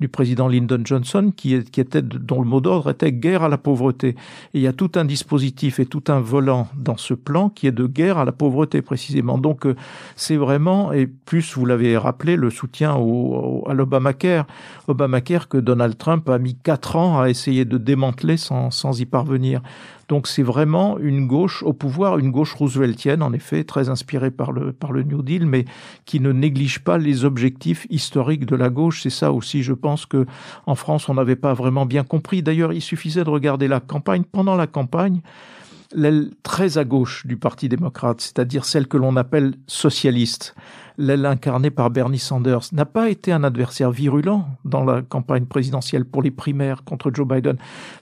du 0.01 0.09
président 0.09 0.49
Lyndon 0.49 0.81
Johnson, 0.85 1.33
qui, 1.35 1.55
était, 1.55 2.03
dont 2.03 2.41
le 2.41 2.49
mot 2.49 2.61
d'ordre 2.61 2.91
était 2.91 3.13
guerre 3.13 3.45
à 3.45 3.49
la 3.49 3.59
pauvreté. 3.59 4.09
Et 4.09 4.15
il 4.55 4.61
y 4.61 4.67
a 4.67 4.73
tout 4.73 4.91
un 4.97 5.05
dispositif 5.05 5.79
et 5.79 5.87
tout 5.87 6.03
un 6.09 6.19
volant 6.19 6.67
dans 6.77 6.97
ce 6.97 7.15
plan 7.15 7.49
qui 7.49 7.69
est 7.69 7.73
de 7.73 7.87
guerre 7.87 8.19
à 8.19 8.25
la 8.25 8.33
pauvreté 8.33 8.83
précisément. 8.83 9.39
Donc 9.39 9.67
euh, 9.67 9.77
c'est 10.17 10.37
vraiment, 10.37 10.93
et 10.93 11.07
plus 11.07 11.55
vous 11.55 11.65
l'avez 11.65 11.97
rappelé, 11.97 12.35
le 12.35 12.51
soutien 12.51 12.97
au, 12.97 13.63
à 13.69 13.75
l'Obamacare, 13.75 14.49
Obamacare 14.89 15.47
que 15.47 15.59
Donald 15.59 15.97
Trump 15.97 16.29
a 16.29 16.39
mis 16.39 16.57
quatre 16.57 16.97
ans 16.97 17.21
à 17.21 17.31
essayer 17.31 17.65
de 17.65 17.79
démanteler 17.79 18.37
sans, 18.37 18.73
sans 18.73 19.01
y 19.01 19.07
parvenir. 19.07 19.63
Donc 20.09 20.29
c'est 20.29 20.43
vraiment 20.43 20.99
une 20.99 21.27
gauche 21.27 21.63
au 21.63 21.73
pouvoir, 21.73 22.19
une 22.19 22.31
gauche 22.31 22.55
rooseveltienne, 22.55 23.23
en 23.23 23.33
effet, 23.33 23.65
très 23.65 23.89
inspirée 23.89 24.31
par 24.31 24.53
le, 24.53 24.73
par 24.73 24.93
le 24.93 25.03
New 25.03 25.23
Deal, 25.23 25.47
mais 25.47 25.65
qui 26.05 26.21
ne 26.21 26.33
néglige 26.33 26.81
pas 26.81 26.99
les 26.99 27.25
objectifs 27.25 27.87
historiques 27.91 28.47
de 28.47 28.57
la 28.57 28.71
gauche. 28.71 29.03
C'est 29.03 29.11
ça 29.11 29.33
aussi, 29.33 29.63
je 29.63 29.73
pense 29.73 30.07
que 30.07 30.27
en 30.67 30.75
France, 30.75 31.09
on 31.09 31.15
n'avait 31.15 31.37
pas 31.37 31.55
vraiment 31.55 31.87
bien 31.87 32.05
compris. 32.05 32.43
D'ailleurs, 32.43 32.73
il 32.73 32.83
suffisait 32.83 33.25
de 33.25 33.31
regarder 33.31 33.69
la 33.69 33.81
campagne. 33.81 34.23
Pendant 34.25 34.55
la 34.55 34.67
campagne, 34.67 35.21
l'aile 35.95 36.31
très 36.43 36.79
à 36.79 36.85
gauche 36.85 37.27
du 37.27 37.37
Parti 37.37 37.69
démocrate, 37.69 38.21
c'est-à-dire 38.21 38.65
celle 38.65 38.89
que 38.89 38.97
l'on 38.97 39.17
appelle 39.17 39.55
socialiste, 39.67 40.55
l'aile 40.99 41.27
incarnée 41.27 41.71
par 41.71 41.91
Bernie 41.91 42.19
Sanders, 42.19 42.73
n'a 42.73 42.87
pas 42.87 43.11
été 43.11 43.33
un 43.33 43.45
adversaire 43.45 43.91
virulent 43.91 44.47
dans 44.65 44.85
la 44.85 45.03
campagne 45.03 45.45
présidentielle 45.45 46.05
pour 46.05 46.23
les 46.23 46.31
primaires 46.31 46.85
contre 46.85 47.11
Joe 47.13 47.27
Biden. 47.27 47.57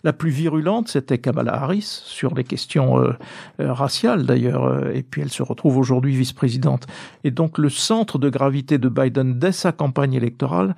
La 0.04 0.12
plus 0.12 0.30
virulente, 0.30 0.88
c'était 0.88 1.18
Kamala 1.18 1.54
Harris 1.54 2.02
sur 2.04 2.34
les 2.34 2.44
questions 2.44 3.00
euh, 3.00 3.12
euh, 3.60 3.72
raciales 3.72 4.26
d'ailleurs, 4.26 4.64
euh, 4.64 4.92
et 4.92 5.02
puis 5.02 5.22
elle 5.22 5.30
se 5.30 5.42
retrouve 5.42 5.76
aujourd'hui 5.76 6.14
vice-présidente. 6.14 6.86
Et 7.24 7.30
donc 7.30 7.58
le 7.58 7.68
centre 7.68 8.18
de 8.18 8.28
gravité 8.28 8.78
de 8.78 8.88
Biden 8.88 9.38
dès 9.38 9.52
sa 9.52 9.72
campagne 9.72 10.14
électorale 10.14 10.74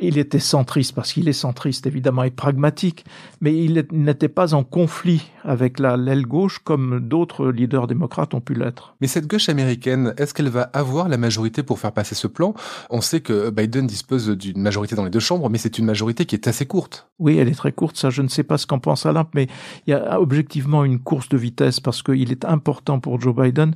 il 0.00 0.18
était 0.18 0.38
centriste 0.38 0.94
parce 0.94 1.12
qu'il 1.12 1.28
est 1.28 1.32
centriste 1.32 1.86
évidemment 1.86 2.22
et 2.22 2.30
pragmatique, 2.30 3.04
mais 3.40 3.56
il 3.56 3.86
n'était 3.92 4.28
pas 4.28 4.54
en 4.54 4.62
conflit 4.64 5.30
avec 5.42 5.78
la 5.78 5.96
l'aile 5.96 6.26
gauche 6.26 6.58
comme 6.58 7.00
d'autres 7.00 7.48
leaders 7.48 7.86
démocrates 7.86 8.34
ont 8.34 8.40
pu 8.40 8.54
l'être. 8.54 8.94
Mais 9.00 9.06
cette 9.06 9.26
gauche 9.26 9.48
américaine, 9.48 10.12
est-ce 10.18 10.34
qu'elle 10.34 10.48
va 10.48 10.62
avoir 10.72 11.08
la 11.08 11.16
majorité 11.16 11.62
pour 11.62 11.78
faire 11.78 11.92
passer 11.92 12.14
ce 12.14 12.26
plan? 12.26 12.54
On 12.90 13.00
sait 13.00 13.20
que 13.20 13.50
Biden 13.50 13.86
dispose 13.86 14.28
d'une 14.28 14.60
majorité 14.60 14.96
dans 14.96 15.04
les 15.04 15.10
deux 15.10 15.20
chambres, 15.20 15.48
mais 15.48 15.58
c'est 15.58 15.78
une 15.78 15.86
majorité 15.86 16.26
qui 16.26 16.34
est 16.34 16.48
assez 16.48 16.66
courte. 16.66 17.08
Oui, 17.18 17.38
elle 17.38 17.48
est 17.48 17.54
très 17.54 17.72
courte. 17.72 17.96
Ça, 17.96 18.10
je 18.10 18.22
ne 18.22 18.28
sais 18.28 18.42
pas 18.42 18.58
ce 18.58 18.66
qu'en 18.66 18.78
pense 18.78 19.06
Alain, 19.06 19.26
mais 19.34 19.46
il 19.86 19.90
y 19.90 19.94
a 19.94 20.20
objectivement 20.20 20.84
une 20.84 20.98
course 20.98 21.28
de 21.28 21.36
vitesse 21.36 21.80
parce 21.80 22.02
qu'il 22.02 22.30
est 22.30 22.44
important 22.44 23.00
pour 23.00 23.20
Joe 23.20 23.34
Biden 23.34 23.74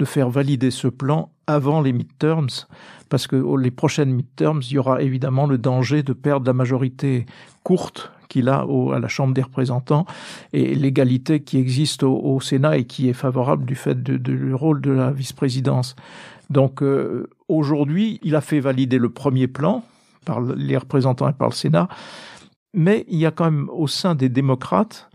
de 0.00 0.06
faire 0.06 0.30
valider 0.30 0.70
ce 0.70 0.88
plan 0.88 1.30
avant 1.46 1.82
les 1.82 1.92
midterms 1.92 2.48
parce 3.10 3.26
que 3.26 3.36
les 3.56 3.70
prochaines 3.70 4.12
midterms, 4.12 4.62
il 4.62 4.72
y 4.72 4.78
aura 4.78 5.02
évidemment 5.02 5.46
le 5.46 5.58
danger 5.58 6.02
de 6.02 6.14
perdre 6.14 6.46
la 6.46 6.54
majorité 6.54 7.26
courte 7.64 8.10
qu'il 8.30 8.48
a 8.48 8.64
à 8.94 8.98
la 8.98 9.08
Chambre 9.08 9.34
des 9.34 9.42
représentants 9.42 10.06
et 10.54 10.74
l'égalité 10.74 11.40
qui 11.40 11.58
existe 11.58 12.02
au, 12.02 12.40
Sénat 12.40 12.78
et 12.78 12.84
qui 12.84 13.10
est 13.10 13.12
favorable 13.12 13.66
du 13.66 13.74
fait 13.74 14.02
du 14.02 14.54
rôle 14.54 14.80
de 14.80 14.92
la 14.92 15.10
vice-présidence. 15.10 15.96
Donc 16.48 16.82
euh, 16.82 17.28
aujourd'hui, 17.48 18.20
il 18.22 18.36
a 18.36 18.40
fait 18.40 18.60
valider 18.60 18.96
le 18.98 19.10
premier 19.10 19.48
plan 19.48 19.84
par 20.24 20.40
les 20.40 20.76
représentants 20.78 21.28
et 21.28 21.32
par 21.32 21.48
le 21.48 21.54
Sénat, 21.54 21.88
mais 22.74 23.04
il 23.08 23.18
y 23.18 23.26
a 23.26 23.30
quand 23.30 23.44
même 23.44 23.68
au 23.70 23.86
sein 23.86 24.14
des 24.14 24.28
démocrates 24.28 25.10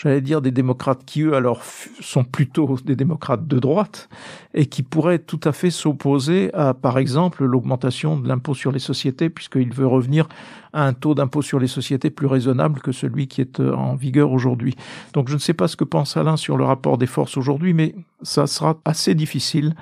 j'allais 0.00 0.22
dire 0.22 0.40
des 0.40 0.50
démocrates 0.50 1.04
qui, 1.04 1.22
eux, 1.22 1.34
alors, 1.34 1.62
sont 2.00 2.24
plutôt 2.24 2.78
des 2.84 2.96
démocrates 2.96 3.46
de 3.46 3.58
droite 3.58 4.08
et 4.54 4.66
qui 4.66 4.82
pourraient 4.82 5.18
tout 5.18 5.40
à 5.44 5.52
fait 5.52 5.70
s'opposer 5.70 6.52
à, 6.54 6.72
par 6.72 6.98
exemple, 6.98 7.44
l'augmentation 7.44 8.18
de 8.18 8.26
l'impôt 8.26 8.54
sur 8.54 8.72
les 8.72 8.78
sociétés, 8.78 9.28
puisqu'il 9.28 9.74
veut 9.74 9.86
revenir 9.86 10.26
à 10.72 10.86
un 10.86 10.94
taux 10.94 11.14
d'impôt 11.14 11.42
sur 11.42 11.58
les 11.58 11.66
sociétés 11.66 12.08
plus 12.08 12.26
raisonnable 12.26 12.80
que 12.80 12.92
celui 12.92 13.28
qui 13.28 13.42
est 13.42 13.60
euh, 13.60 13.74
en 13.74 13.94
vigueur 13.94 14.32
aujourd'hui. 14.32 14.74
Donc 15.12 15.28
je 15.28 15.34
ne 15.34 15.40
sais 15.40 15.54
pas 15.54 15.68
ce 15.68 15.76
que 15.76 15.84
pense 15.84 16.16
Alain 16.16 16.36
sur 16.36 16.56
le 16.56 16.64
rapport 16.64 16.96
des 16.96 17.06
forces 17.06 17.36
aujourd'hui, 17.36 17.74
mais 17.74 17.94
ça 18.22 18.46
sera 18.46 18.78
assez 18.84 19.14
difficile 19.14 19.74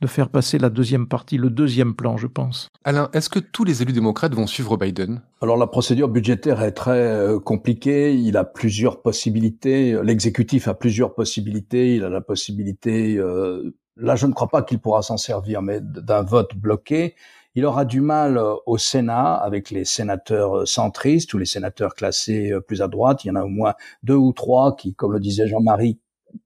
de 0.00 0.06
faire 0.06 0.28
passer 0.28 0.58
la 0.58 0.70
deuxième 0.70 1.06
partie, 1.08 1.38
le 1.38 1.50
deuxième 1.50 1.94
plan, 1.94 2.16
je 2.16 2.26
pense. 2.26 2.68
Alain, 2.84 3.08
est-ce 3.12 3.28
que 3.28 3.38
tous 3.38 3.64
les 3.64 3.82
élus 3.82 3.92
démocrates 3.92 4.34
vont 4.34 4.46
suivre 4.46 4.76
Biden? 4.76 5.20
Alors 5.40 5.56
la 5.56 5.66
procédure 5.66 6.08
budgétaire 6.08 6.62
est 6.62 6.72
très 6.72 6.98
euh, 6.98 7.38
compliquée, 7.38 8.14
il 8.14 8.36
a 8.36 8.44
plusieurs 8.44 9.02
possibilités, 9.02 9.98
l'exécutif 10.02 10.68
a 10.68 10.74
plusieurs 10.74 11.14
possibilités, 11.14 11.96
il 11.96 12.04
a 12.04 12.08
la 12.08 12.20
possibilité, 12.20 13.16
euh, 13.16 13.74
là 13.96 14.16
je 14.16 14.26
ne 14.26 14.32
crois 14.32 14.48
pas 14.48 14.62
qu'il 14.62 14.78
pourra 14.78 15.02
s'en 15.02 15.16
servir, 15.16 15.62
mais 15.62 15.80
d'un 15.80 16.22
vote 16.22 16.54
bloqué. 16.54 17.14
Il 17.54 17.64
aura 17.64 17.86
du 17.86 18.02
mal 18.02 18.36
euh, 18.36 18.54
au 18.66 18.76
Sénat 18.78 19.34
avec 19.34 19.70
les 19.70 19.84
sénateurs 19.84 20.68
centristes 20.68 21.32
ou 21.34 21.38
les 21.38 21.46
sénateurs 21.46 21.94
classés 21.94 22.52
plus 22.66 22.82
à 22.82 22.88
droite. 22.88 23.24
Il 23.24 23.28
y 23.28 23.30
en 23.30 23.36
a 23.36 23.44
au 23.44 23.48
moins 23.48 23.74
deux 24.02 24.14
ou 24.14 24.32
trois 24.32 24.76
qui, 24.76 24.94
comme 24.94 25.12
le 25.12 25.20
disait 25.20 25.48
Jean-Marie, 25.48 25.98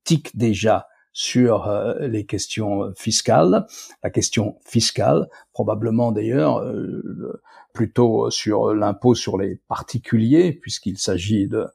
tiquent 0.04 0.36
déjà 0.36 0.86
sur 1.20 1.68
euh, 1.68 2.08
les 2.08 2.24
questions 2.24 2.94
fiscales, 2.96 3.66
la 4.02 4.08
question 4.08 4.56
fiscale, 4.64 5.28
probablement 5.52 6.12
d'ailleurs 6.12 6.60
euh, 6.60 7.42
plutôt 7.74 8.30
sur 8.30 8.72
l'impôt 8.72 9.14
sur 9.14 9.36
les 9.36 9.56
particuliers, 9.68 10.50
puisqu'il 10.50 10.96
s'agit 10.96 11.46
de, 11.46 11.66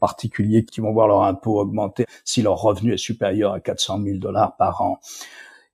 particuliers 0.00 0.66
qui 0.66 0.82
vont 0.82 0.92
voir 0.92 1.08
leur 1.08 1.22
impôt 1.22 1.58
augmenter 1.58 2.04
si 2.26 2.42
leur 2.42 2.60
revenu 2.60 2.92
est 2.92 2.98
supérieur 2.98 3.54
à 3.54 3.60
400 3.60 4.02
000 4.04 4.18
dollars 4.18 4.56
par 4.58 4.82
an. 4.82 5.00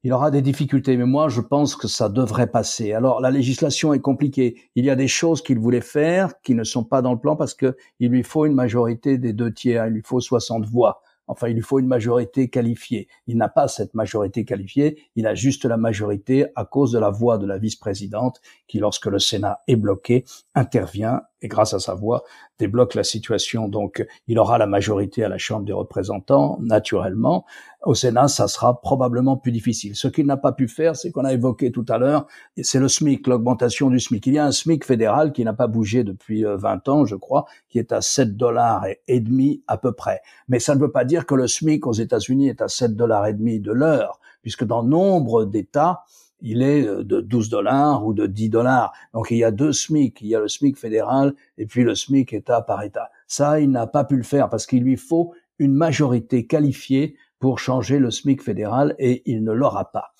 Il 0.05 0.13
aura 0.13 0.31
des 0.31 0.41
difficultés, 0.41 0.97
mais 0.97 1.05
moi 1.05 1.29
je 1.29 1.41
pense 1.41 1.75
que 1.75 1.89
ça 1.89 2.09
devrait 2.09 2.47
passer. 2.47 2.93
Alors 2.93 3.21
la 3.21 3.33
législation 3.33 3.93
est 3.93 3.99
compliquée. 3.99 4.71
Il 4.77 4.85
y 4.85 4.91
a 4.91 4.95
des 4.95 5.09
choses 5.09 5.43
qu'il 5.43 5.59
voulait 5.59 5.81
faire 5.81 6.41
qui 6.43 6.55
ne 6.55 6.63
sont 6.63 6.85
pas 6.85 7.03
dans 7.03 7.13
le 7.13 7.19
plan 7.19 7.35
parce 7.35 7.55
que 7.55 7.77
il 7.99 8.11
lui 8.11 8.23
faut 8.23 8.47
une 8.47 8.55
majorité 8.55 9.19
des 9.19 9.33
deux 9.33 9.53
tiers, 9.53 9.89
il 9.89 9.95
lui 9.95 10.03
faut 10.05 10.21
60 10.21 10.65
voix. 10.67 11.03
Enfin, 11.29 11.49
il 11.49 11.55
lui 11.55 11.63
faut 11.63 11.79
une 11.79 11.87
majorité 11.87 12.49
qualifiée. 12.49 13.09
Il 13.27 13.37
n'a 13.37 13.49
pas 13.49 13.69
cette 13.69 13.95
majorité 13.95 14.45
qualifiée, 14.45 14.99
il 15.17 15.27
a 15.27 15.35
juste 15.35 15.65
la 15.65 15.77
majorité 15.77 16.47
à 16.55 16.65
cause 16.65 16.93
de 16.93 16.99
la 16.99 17.11
voix 17.11 17.39
de 17.39 17.47
la 17.47 17.59
vice-présidente 17.59 18.41
qui, 18.69 18.79
lorsque 18.79 19.07
le 19.07 19.19
Sénat 19.19 19.61
est 19.67 19.77
bloqué, 19.77 20.25
intervient 20.55 21.23
et 21.43 21.49
grâce 21.49 21.75
à 21.75 21.79
sa 21.79 21.95
voix, 21.95 22.25
débloque 22.59 22.95
la 22.95 23.05
situation. 23.05 23.69
Donc, 23.69 24.07
il 24.27 24.39
aura 24.39 24.59
la 24.59 24.67
majorité 24.67 25.25
à 25.25 25.29
la 25.29 25.39
Chambre 25.39 25.65
des 25.65 25.73
représentants, 25.73 26.59
naturellement. 26.61 27.45
Au 27.83 27.95
Sénat, 27.95 28.29
ça 28.29 28.49
sera 28.49 28.81
probablement 28.81 29.37
plus 29.37 29.53
difficile. 29.53 29.95
Ce 29.95 30.09
qu'il 30.09 30.27
n'a 30.27 30.37
pas 30.37 30.53
pu 30.53 30.67
faire, 30.67 30.97
c'est 30.97 31.11
qu'on 31.11 31.25
a 31.25 31.33
évoqué 31.33 31.71
tout 31.71 31.85
à 31.89 31.99
l'heure, 31.99 32.27
c'est 32.63 32.81
le 32.81 32.89
SMIC, 32.89 33.27
l'augmentation 33.27 33.91
du 33.91 34.01
SMIC. 34.01 34.27
Il 34.27 34.35
y 34.35 34.39
a 34.39 34.47
un 34.47 34.53
SMIC 34.53 34.85
fédéral 34.85 35.33
qui 35.33 35.45
n'a 35.45 35.53
pas 35.53 35.67
bougé 35.67 36.03
depuis 36.03 36.43
20 36.43 36.89
euh, 36.89 36.91
ans, 36.91 37.05
je 37.05 37.17
crois, 37.17 37.45
qui 37.69 37.79
est 37.79 37.93
à 37.93 38.01
7 38.01 38.37
dollars 38.37 38.87
et 39.07 39.21
demi 39.21 39.63
à 39.69 39.77
peu 39.77 39.93
près. 39.93 40.21
Mais 40.49 40.59
ça 40.59 40.75
ne 40.75 40.81
veut 40.81 40.91
pas 40.91 41.05
dire 41.05 41.27
que 41.27 41.35
le 41.35 41.47
SMIC 41.47 41.87
aux 41.87 41.93
États-Unis 41.93 42.49
est 42.49 42.63
à 42.63 42.69
7 42.69 42.97
dollars 42.97 43.27
et 43.27 43.35
demi 43.35 43.61
de 43.61 43.73
l'heure, 43.73 44.19
puisque 44.43 44.65
dans 44.65 44.83
nombre 44.83 45.45
d'États, 45.45 46.03
il 46.41 46.63
est 46.63 46.87
euh, 46.87 47.03
de 47.03 47.21
12 47.21 47.49
dollars 47.49 48.07
ou 48.07 48.15
de 48.15 48.27
10 48.27 48.51
dollars. 48.51 48.93
Donc 49.15 49.31
il 49.31 49.39
y 49.39 49.45
a 49.45 49.51
deux 49.51 49.73
SMIC, 49.73 50.21
il 50.21 50.29
y 50.29 50.35
a 50.35 50.41
le 50.41 50.49
SMIC 50.49 50.77
fédéral 50.77 51.35
et 51.59 51.67
puis 51.67 51.83
le 51.83 51.95
SMIC 51.95 52.33
État 52.33 52.63
par 52.63 52.83
État. 52.83 53.11
Ça, 53.27 53.61
il 53.61 53.71
n'a 53.71 53.87
pas 53.87 54.05
pu 54.05 54.17
le 54.17 54.23
faire 54.23 54.49
parce 54.49 54.67
qu'il 54.67 54.83
lui 54.83 54.97
faut 54.97 55.35
une 55.59 55.75
majorité 55.75 56.47
qualifiée 56.47 57.17
pour 57.39 57.59
changer 57.59 57.99
le 57.99 58.11
SMIC 58.11 58.43
fédéral 58.43 58.95
et 58.99 59.23
il 59.31 59.45
ne 59.45 59.53
l'aura 59.53 59.91
pas. 59.91 60.13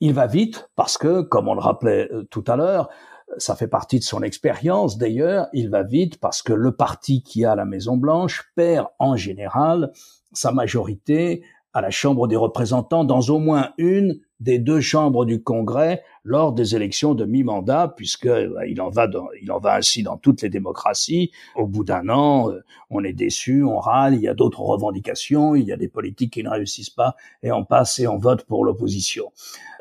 Il 0.00 0.14
va 0.14 0.26
vite 0.26 0.68
parce 0.74 0.98
que, 0.98 1.22
comme 1.22 1.48
on 1.48 1.54
le 1.54 1.60
rappelait 1.60 2.08
euh, 2.12 2.24
tout 2.30 2.44
à 2.46 2.56
l'heure, 2.56 2.88
ça 3.38 3.56
fait 3.56 3.68
partie 3.68 3.98
de 3.98 4.04
son 4.04 4.22
expérience 4.22 4.98
d'ailleurs, 4.98 5.48
il 5.52 5.70
va 5.70 5.82
vite 5.82 6.18
parce 6.18 6.42
que 6.42 6.52
le 6.52 6.72
parti 6.72 7.22
qui 7.22 7.44
a 7.44 7.54
la 7.54 7.64
Maison 7.64 7.96
Blanche 7.96 8.50
perd 8.54 8.88
en 8.98 9.16
général 9.16 9.90
sa 10.32 10.52
majorité 10.52 11.42
à 11.74 11.80
la 11.80 11.90
Chambre 11.90 12.28
des 12.28 12.36
représentants 12.36 13.04
dans 13.04 13.20
au 13.20 13.38
moins 13.38 13.70
une 13.78 14.20
des 14.42 14.58
deux 14.58 14.80
chambres 14.80 15.24
du 15.24 15.42
Congrès 15.42 16.02
lors 16.24 16.52
des 16.52 16.74
élections 16.74 17.14
de 17.14 17.24
mi-mandat, 17.24 17.94
puisque 17.96 18.26
bah, 18.26 18.66
il 18.66 18.80
en 18.80 18.90
va 18.90 19.08
il 19.40 19.52
en 19.52 19.58
va 19.58 19.76
ainsi 19.76 20.02
dans 20.02 20.16
toutes 20.16 20.42
les 20.42 20.48
démocraties. 20.48 21.30
Au 21.54 21.66
bout 21.66 21.84
d'un 21.84 22.08
an, 22.08 22.50
euh, 22.50 22.64
on 22.90 23.04
est 23.04 23.12
déçu, 23.12 23.62
on 23.62 23.78
râle, 23.78 24.14
il 24.14 24.20
y 24.20 24.28
a 24.28 24.34
d'autres 24.34 24.60
revendications, 24.60 25.54
il 25.54 25.66
y 25.66 25.72
a 25.72 25.76
des 25.76 25.88
politiques 25.88 26.32
qui 26.32 26.42
ne 26.42 26.50
réussissent 26.50 26.90
pas, 26.90 27.14
et 27.42 27.52
on 27.52 27.64
passe 27.64 27.98
et 28.00 28.06
on 28.06 28.18
vote 28.18 28.44
pour 28.44 28.64
l'opposition. 28.64 29.32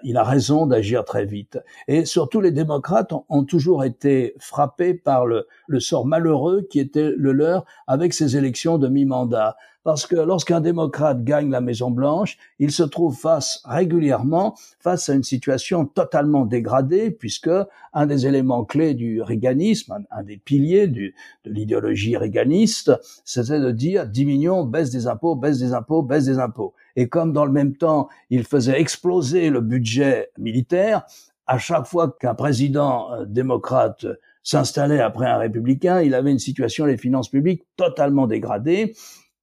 Il 0.03 0.17
a 0.17 0.23
raison 0.23 0.65
d'agir 0.65 1.05
très 1.05 1.25
vite. 1.25 1.59
Et 1.87 2.05
surtout, 2.05 2.41
les 2.41 2.51
démocrates 2.51 3.13
ont, 3.29 3.43
toujours 3.43 3.83
été 3.83 4.33
frappés 4.39 4.93
par 4.93 5.25
le, 5.25 5.47
le 5.67 5.79
sort 5.79 6.05
malheureux 6.05 6.67
qui 6.69 6.79
était 6.79 7.11
le 7.15 7.31
leur 7.31 7.65
avec 7.87 8.13
ces 8.13 8.37
élections 8.37 8.77
de 8.77 8.87
mi-mandat 8.87 9.55
parce 9.83 10.05
que 10.05 10.15
lorsqu'un 10.15 10.61
démocrate 10.61 11.23
gagne 11.23 11.49
la 11.49 11.61
Maison 11.61 11.89
Blanche, 11.89 12.37
il 12.59 12.71
se 12.71 12.83
trouve 12.83 13.17
face 13.17 13.61
régulièrement 13.65 14.55
face 14.79 15.09
à 15.09 15.13
une 15.13 15.23
situation 15.23 15.85
totalement 15.85 16.45
dégradée, 16.45 17.11
puisque 17.11 17.49
un 17.93 18.05
des 18.05 18.27
éléments 18.27 18.63
clés 18.63 18.93
du 18.93 19.21
réganisme, 19.21 20.05
un, 20.11 20.23
des 20.23 20.37
piliers 20.37 20.87
de 20.87 21.11
l'idéologie 21.45 22.17
réganiste, 22.17 22.91
c'était 23.25 23.59
de 23.59 23.71
dire 23.71 24.07
diminuons, 24.07 24.65
baisse 24.65 24.91
des 24.91 25.07
impôts, 25.07 25.35
baisse 25.35 25.59
des 25.59 25.73
impôts, 25.73 26.03
baisse 26.03 26.25
des 26.25 26.39
impôts. 26.39 26.73
Et 26.95 27.07
comme 27.07 27.33
dans 27.33 27.45
le 27.45 27.51
même 27.51 27.75
temps, 27.75 28.09
il 28.29 28.43
faisait 28.43 28.79
exploser 28.79 29.49
le 29.49 29.61
budget 29.61 30.29
militaire, 30.37 31.05
à 31.47 31.57
chaque 31.57 31.85
fois 31.85 32.15
qu'un 32.19 32.35
président 32.35 33.11
euh, 33.11 33.25
démocrate 33.25 34.05
s'installait 34.43 35.01
après 35.01 35.27
un 35.27 35.37
républicain, 35.37 36.01
il 36.01 36.15
avait 36.15 36.31
une 36.31 36.39
situation 36.39 36.85
des 36.85 36.97
finances 36.97 37.29
publiques 37.29 37.63
totalement 37.75 38.25
dégradée 38.25 38.93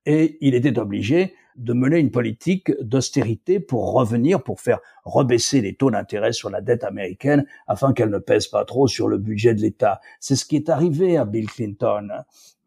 et 0.09 0.39
il 0.41 0.55
était 0.55 0.79
obligé 0.79 1.35
de 1.57 1.75
mener 1.75 1.99
une 1.99 2.11
politique 2.11 2.73
d'austérité 2.81 3.61
pour 3.61 3.93
revenir, 3.93 4.43
pour 4.43 4.59
faire 4.59 4.81
rebaisser 5.05 5.61
les 5.61 5.75
taux 5.75 5.91
d'intérêt 5.91 6.33
sur 6.33 6.49
la 6.49 6.63
dette 6.63 6.83
américaine 6.83 7.45
afin 7.67 7.93
qu'elle 7.93 8.09
ne 8.09 8.19
pèse 8.19 8.47
pas 8.47 8.65
trop 8.65 8.87
sur 8.87 9.07
le 9.07 9.19
budget 9.19 9.55
de 9.55 9.61
l'État. 9.61 10.01
C'est 10.19 10.35
ce 10.35 10.47
qui 10.47 10.57
est 10.57 10.71
arrivé 10.71 11.19
à 11.19 11.27
Bill 11.27 11.47
Clinton 11.47 12.09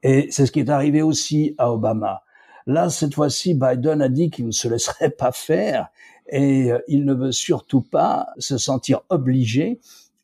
et 0.03 0.27
c'est 0.29 0.45
ce 0.45 0.51
qui 0.51 0.59
est 0.59 0.69
arrivé 0.69 1.01
aussi 1.01 1.55
à 1.57 1.73
Obama. 1.73 2.21
Là, 2.67 2.91
cette 2.91 3.15
fois-ci, 3.15 3.55
Biden 3.55 4.03
a 4.03 4.09
dit 4.09 4.29
qu'il 4.29 4.45
ne 4.45 4.51
se 4.51 4.67
laisserait 4.67 5.09
pas 5.09 5.31
faire 5.31 5.87
et 6.27 6.71
euh, 6.71 6.77
il 6.87 7.05
ne 7.05 7.15
veut 7.15 7.31
surtout 7.31 7.81
pas 7.81 8.27
se 8.37 8.59
sentir 8.59 9.01
obligé 9.09 9.79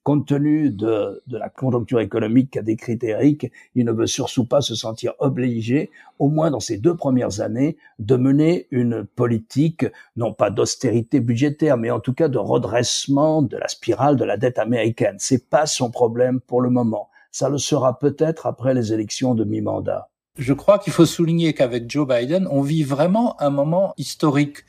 compte 0.08 0.26
tenu 0.26 0.70
de, 0.70 1.22
de, 1.28 1.38
la 1.38 1.50
conjoncture 1.50 2.00
économique 2.00 2.52
qu'a 2.52 2.62
décrit 2.62 2.98
Eric, 3.02 3.52
il 3.76 3.84
ne 3.84 3.92
veut 3.92 4.08
surtout 4.08 4.46
pas 4.46 4.62
se 4.62 4.74
sentir 4.74 5.12
obligé, 5.20 5.92
au 6.18 6.30
moins 6.30 6.50
dans 6.50 6.62
ces 6.62 6.78
deux 6.78 6.96
premières 6.96 7.42
années, 7.42 7.76
de 8.00 8.16
mener 8.16 8.68
une 8.72 9.04
politique, 9.04 9.86
non 10.16 10.32
pas 10.32 10.50
d'austérité 10.50 11.20
budgétaire, 11.20 11.76
mais 11.76 11.92
en 11.92 12.00
tout 12.00 12.14
cas 12.14 12.30
de 12.30 12.38
redressement 12.38 13.42
de 13.42 13.58
la 13.58 13.68
spirale 13.68 14.16
de 14.16 14.24
la 14.24 14.38
dette 14.38 14.60
américaine. 14.60 15.18
C'est 15.20 15.50
pas 15.50 15.66
son 15.66 15.92
problème 15.92 16.40
pour 16.40 16.62
le 16.62 16.70
moment. 16.70 17.10
Ça 17.32 17.50
le 17.50 17.58
sera 17.58 18.00
peut-être 18.00 18.46
après 18.46 18.74
les 18.74 18.94
élections 18.94 19.36
de 19.36 19.44
mi-mandat. 19.44 20.08
Je 20.38 20.54
crois 20.54 20.80
qu'il 20.80 20.94
faut 20.94 21.06
souligner 21.06 21.54
qu'avec 21.54 21.92
Joe 21.92 22.08
Biden, 22.08 22.48
on 22.50 22.62
vit 22.62 22.84
vraiment 22.84 23.36
un 23.42 23.50
moment 23.50 23.94
historique 23.98 24.60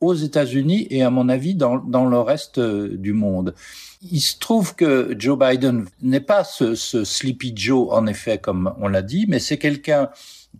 aux 0.00 0.14
États-Unis 0.14 0.88
et 0.90 1.04
à 1.04 1.10
mon 1.10 1.28
avis 1.28 1.54
dans, 1.54 1.76
dans 1.76 2.06
le 2.06 2.18
reste 2.18 2.58
euh, 2.58 2.96
du 2.96 3.12
monde. 3.12 3.54
Il 4.00 4.20
se 4.20 4.38
trouve 4.38 4.74
que 4.74 5.14
Joe 5.18 5.38
Biden 5.38 5.86
n'est 6.02 6.20
pas 6.20 6.44
ce, 6.44 6.74
ce 6.74 7.04
Sleepy 7.04 7.52
Joe, 7.56 7.88
en 7.90 8.06
effet, 8.06 8.38
comme 8.38 8.72
on 8.80 8.88
l'a 8.88 9.02
dit, 9.02 9.26
mais 9.28 9.40
c'est 9.40 9.58
quelqu'un 9.58 10.10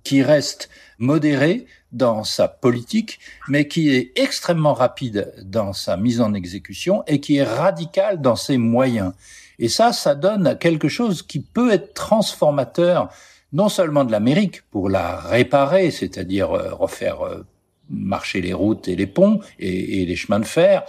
qui 0.03 0.23
reste 0.23 0.69
modéré 0.99 1.67
dans 1.93 2.25
sa 2.25 2.49
politique, 2.49 3.19
mais 3.49 3.67
qui 3.69 3.91
est 3.91 4.13
extrêmement 4.17 4.75
rapide 4.75 5.33
dans 5.43 5.73
sa 5.73 5.97
mise 5.97 6.21
en 6.21 6.35
exécution 6.35 7.03
et 7.07 7.21
qui 7.21 7.37
est 7.37 7.45
radical 7.45 8.21
dans 8.21 8.37
ses 8.37 8.59
moyens. 8.59 9.13
Et 9.59 9.69
ça, 9.69 9.93
ça 9.93 10.15
donne 10.15 10.57
quelque 10.59 10.89
chose 10.89 11.23
qui 11.23 11.41
peut 11.41 11.73
être 11.73 11.95
transformateur, 11.95 13.11
non 13.53 13.69
seulement 13.69 14.05
de 14.05 14.13
l'Amérique 14.13 14.63
pour 14.71 14.89
la 14.89 15.17
réparer, 15.17 15.91
c'est-à-dire 15.91 16.53
euh, 16.53 16.75
refaire 16.75 17.23
euh, 17.23 17.45
marcher 17.91 18.41
les 18.41 18.53
routes 18.53 18.87
et 18.89 18.97
les 18.97 19.07
ponts 19.07 19.41
et, 19.59 20.05
les 20.05 20.17
chemins 20.17 20.41
de 20.41 20.45
fer, 20.45 20.85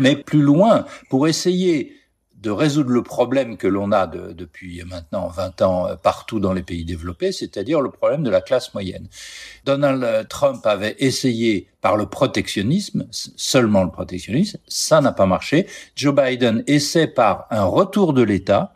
mais 0.00 0.16
plus 0.16 0.42
loin 0.42 0.84
pour 1.08 1.28
essayer 1.28 1.96
de 2.40 2.50
résoudre 2.50 2.90
le 2.90 3.02
problème 3.02 3.58
que 3.58 3.66
l'on 3.66 3.92
a 3.92 4.06
depuis 4.06 4.82
maintenant 4.84 5.28
20 5.28 5.62
ans 5.62 5.86
euh, 5.86 5.96
partout 5.96 6.40
dans 6.40 6.54
les 6.54 6.62
pays 6.62 6.84
développés, 6.86 7.32
c'est-à-dire 7.32 7.82
le 7.82 7.90
problème 7.90 8.22
de 8.22 8.30
la 8.30 8.40
classe 8.40 8.72
moyenne. 8.72 9.08
Donald 9.66 10.26
Trump 10.28 10.64
avait 10.66 10.96
essayé 11.00 11.68
par 11.82 11.96
le 11.96 12.06
protectionnisme, 12.06 13.06
seulement 13.10 13.84
le 13.84 13.90
protectionnisme, 13.90 14.58
ça 14.66 15.02
n'a 15.02 15.12
pas 15.12 15.26
marché. 15.26 15.66
Joe 15.96 16.14
Biden 16.14 16.64
essaie 16.66 17.06
par 17.06 17.46
un 17.50 17.64
retour 17.64 18.14
de 18.14 18.22
l'État, 18.22 18.72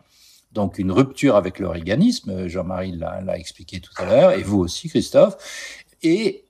donc 0.51 0.77
une 0.77 0.91
rupture 0.91 1.35
avec 1.35 1.57
le 1.57 1.67
réganisme, 1.67 2.47
Jean-Marie 2.47 2.93
l'a 2.93 3.37
expliqué 3.37 3.79
tout 3.79 3.93
à 3.97 4.05
l'heure, 4.05 4.31
et 4.31 4.43
vous 4.43 4.59
aussi 4.59 4.89
Christophe, 4.89 5.37
et 6.03 6.45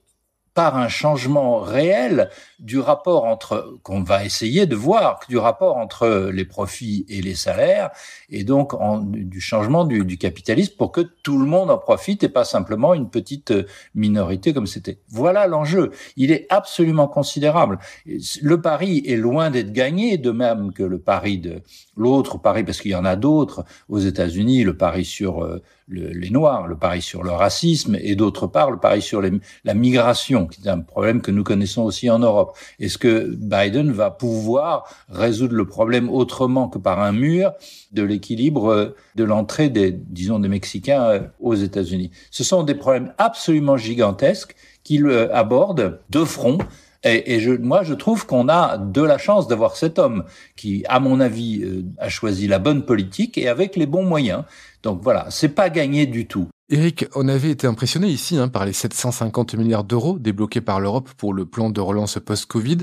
par 0.56 0.76
un 0.76 0.88
changement 0.88 1.60
réel 1.60 2.30
du 2.58 2.78
rapport 2.78 3.24
entre, 3.24 3.78
qu'on 3.82 4.02
va 4.02 4.24
essayer 4.24 4.66
de 4.66 4.76
voir, 4.76 5.20
du 5.28 5.38
rapport 5.38 5.76
entre 5.76 6.30
les 6.32 6.44
profits 6.44 7.04
et 7.08 7.20
les 7.20 7.34
salaires, 7.34 7.90
et 8.30 8.44
donc 8.44 8.72
du 9.10 9.40
changement 9.40 9.84
du, 9.84 10.04
du, 10.04 10.16
capitalisme 10.18 10.74
pour 10.76 10.92
que 10.92 11.00
tout 11.00 11.38
le 11.38 11.46
monde 11.46 11.70
en 11.70 11.78
profite 11.78 12.24
et 12.24 12.28
pas 12.28 12.44
simplement 12.44 12.94
une 12.94 13.10
petite 13.10 13.52
minorité 13.94 14.54
comme 14.54 14.66
c'était. 14.66 14.98
Voilà 15.08 15.46
l'enjeu. 15.46 15.90
Il 16.16 16.30
est 16.30 16.46
absolument 16.48 17.08
considérable. 17.08 17.78
Le 18.42 18.60
pari 18.60 19.02
est 19.06 19.16
loin 19.16 19.50
d'être 19.50 19.72
gagné, 19.72 20.18
de 20.18 20.30
même 20.30 20.72
que 20.72 20.82
le 20.82 20.98
pari 20.98 21.38
de 21.38 21.62
l'autre 21.96 22.38
pari, 22.38 22.64
parce 22.64 22.80
qu'il 22.80 22.92
y 22.92 22.94
en 22.94 23.04
a 23.04 23.16
d'autres 23.16 23.64
aux 23.88 23.98
États-Unis, 23.98 24.64
le 24.64 24.76
pari 24.76 25.04
sur 25.04 25.44
euh, 25.44 25.62
les 25.88 26.30
Noirs, 26.30 26.66
le 26.66 26.76
pari 26.76 27.00
sur 27.00 27.22
le 27.22 27.30
racisme, 27.30 27.96
et 28.00 28.16
d'autre 28.16 28.46
part 28.46 28.70
le 28.70 28.78
pari 28.78 29.00
sur 29.00 29.22
la 29.22 29.74
migration, 29.74 30.46
qui 30.46 30.62
est 30.62 30.68
un 30.68 30.80
problème 30.80 31.22
que 31.22 31.30
nous 31.30 31.44
connaissons 31.44 31.82
aussi 31.82 32.10
en 32.10 32.18
Europe. 32.18 32.45
Est-ce 32.80 32.98
que 32.98 33.34
Biden 33.36 33.92
va 33.92 34.10
pouvoir 34.10 34.84
résoudre 35.08 35.54
le 35.54 35.66
problème 35.66 36.08
autrement 36.08 36.68
que 36.68 36.78
par 36.78 37.00
un 37.00 37.12
mur 37.12 37.52
de 37.92 38.02
l'équilibre 38.02 38.94
de 39.14 39.24
l'entrée 39.24 39.68
des, 39.68 39.92
disons, 39.92 40.38
des 40.38 40.48
Mexicains 40.48 41.04
euh, 41.04 41.20
aux 41.40 41.54
États-Unis? 41.54 42.10
Ce 42.30 42.44
sont 42.44 42.62
des 42.62 42.74
problèmes 42.74 43.12
absolument 43.18 43.76
gigantesques 43.76 44.54
qu'il 44.84 45.06
euh, 45.06 45.34
aborde 45.34 46.00
de 46.10 46.24
front 46.24 46.58
et, 47.08 47.58
moi, 47.58 47.84
je 47.84 47.94
trouve 47.94 48.26
qu'on 48.26 48.48
a 48.48 48.78
de 48.78 49.02
la 49.02 49.18
chance 49.18 49.46
d'avoir 49.46 49.76
cet 49.76 49.98
homme 49.98 50.24
qui, 50.56 50.84
à 50.88 50.98
mon 50.98 51.20
avis, 51.20 51.62
euh, 51.62 51.84
a 51.98 52.08
choisi 52.08 52.48
la 52.48 52.58
bonne 52.58 52.84
politique 52.84 53.38
et 53.38 53.48
avec 53.48 53.76
les 53.76 53.86
bons 53.86 54.04
moyens. 54.04 54.42
Donc 54.82 55.02
voilà, 55.02 55.26
c'est 55.30 55.50
pas 55.50 55.70
gagné 55.70 56.06
du 56.06 56.26
tout. 56.26 56.48
Eric, 56.68 57.06
on 57.14 57.28
avait 57.28 57.50
été 57.50 57.68
impressionné 57.68 58.08
ici 58.08 58.36
hein, 58.38 58.48
par 58.48 58.66
les 58.66 58.72
750 58.72 59.54
milliards 59.54 59.84
d'euros 59.84 60.18
débloqués 60.18 60.60
par 60.60 60.80
l'Europe 60.80 61.08
pour 61.16 61.32
le 61.32 61.46
plan 61.46 61.70
de 61.70 61.80
relance 61.80 62.18
post-Covid. 62.18 62.78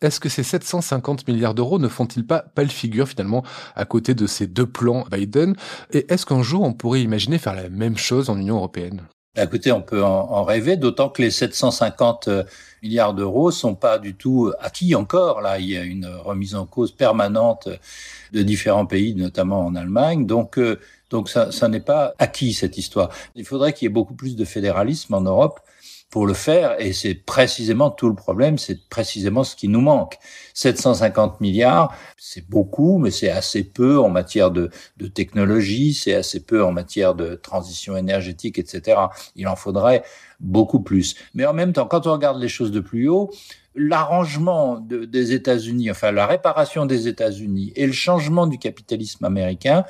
Est-ce 0.00 0.20
que 0.20 0.28
ces 0.28 0.44
750 0.44 1.26
milliards 1.26 1.54
d'euros 1.54 1.80
ne 1.80 1.88
font-ils 1.88 2.24
pas 2.24 2.42
pâle 2.54 2.70
figure 2.70 3.08
finalement 3.08 3.42
à 3.74 3.86
côté 3.86 4.14
de 4.14 4.28
ces 4.28 4.46
deux 4.46 4.66
plans 4.66 5.04
Biden? 5.10 5.56
Et 5.92 6.06
est-ce 6.12 6.26
qu'un 6.26 6.42
jour 6.42 6.62
on 6.62 6.74
pourrait 6.74 7.02
imaginer 7.02 7.38
faire 7.38 7.56
la 7.56 7.68
même 7.70 7.96
chose 7.96 8.30
en 8.30 8.38
Union 8.38 8.54
européenne? 8.54 9.02
D'un 9.34 9.46
côté, 9.46 9.72
on 9.72 9.82
peut 9.82 10.02
en, 10.02 10.44
rêver, 10.44 10.76
d'autant 10.76 11.08
que 11.08 11.20
les 11.20 11.30
750 11.30 12.28
euh, 12.28 12.44
milliards 12.82 13.14
d'euros 13.14 13.50
sont 13.50 13.74
pas 13.74 13.98
du 13.98 14.14
tout 14.14 14.52
acquis 14.60 14.94
encore. 14.94 15.40
Là, 15.40 15.58
il 15.58 15.70
y 15.70 15.76
a 15.76 15.82
une 15.82 16.06
remise 16.06 16.54
en 16.54 16.66
cause 16.66 16.92
permanente 16.92 17.68
de 18.32 18.42
différents 18.42 18.86
pays, 18.86 19.14
notamment 19.14 19.66
en 19.66 19.74
Allemagne. 19.74 20.26
Donc, 20.26 20.58
euh, 20.58 20.78
donc 21.10 21.28
ça, 21.28 21.50
ça 21.50 21.68
n'est 21.68 21.80
pas 21.80 22.14
acquis 22.18 22.52
cette 22.52 22.78
histoire. 22.78 23.10
Il 23.34 23.44
faudrait 23.44 23.72
qu'il 23.72 23.86
y 23.86 23.90
ait 23.90 23.92
beaucoup 23.92 24.14
plus 24.14 24.36
de 24.36 24.44
fédéralisme 24.44 25.14
en 25.14 25.20
Europe 25.20 25.60
pour 26.10 26.26
le 26.28 26.34
faire, 26.34 26.80
et 26.80 26.92
c'est 26.92 27.14
précisément 27.14 27.90
tout 27.90 28.08
le 28.08 28.14
problème, 28.14 28.56
c'est 28.56 28.88
précisément 28.88 29.42
ce 29.42 29.56
qui 29.56 29.66
nous 29.66 29.80
manque. 29.80 30.16
750 30.54 31.40
milliards, 31.40 31.92
c'est 32.16 32.48
beaucoup, 32.48 32.98
mais 32.98 33.10
c'est 33.10 33.30
assez 33.30 33.64
peu 33.64 33.98
en 33.98 34.10
matière 34.10 34.52
de, 34.52 34.70
technologie, 35.12 35.92
c'est 35.92 36.14
assez 36.14 36.44
peu 36.44 36.62
en 36.64 36.70
matière 36.70 37.16
de 37.16 37.34
transition 37.34 37.96
énergétique, 37.96 38.60
etc. 38.60 39.00
Il 39.34 39.48
en 39.48 39.56
faudrait 39.56 40.04
beaucoup 40.38 40.80
plus. 40.80 41.16
Mais 41.34 41.46
en 41.46 41.52
même 41.52 41.72
temps, 41.72 41.86
quand 41.86 42.06
on 42.06 42.12
regarde 42.12 42.40
les 42.40 42.48
choses 42.48 42.70
de 42.70 42.78
plus 42.78 43.08
haut, 43.08 43.32
l'arrangement 43.74 44.78
des 44.78 45.32
États-Unis, 45.32 45.90
enfin 45.90 46.12
la 46.12 46.26
réparation 46.26 46.86
des 46.86 47.08
États-Unis 47.08 47.72
et 47.74 47.86
le 47.86 47.92
changement 47.92 48.46
du 48.46 48.58
capitalisme 48.58 49.24
américain, 49.24 49.84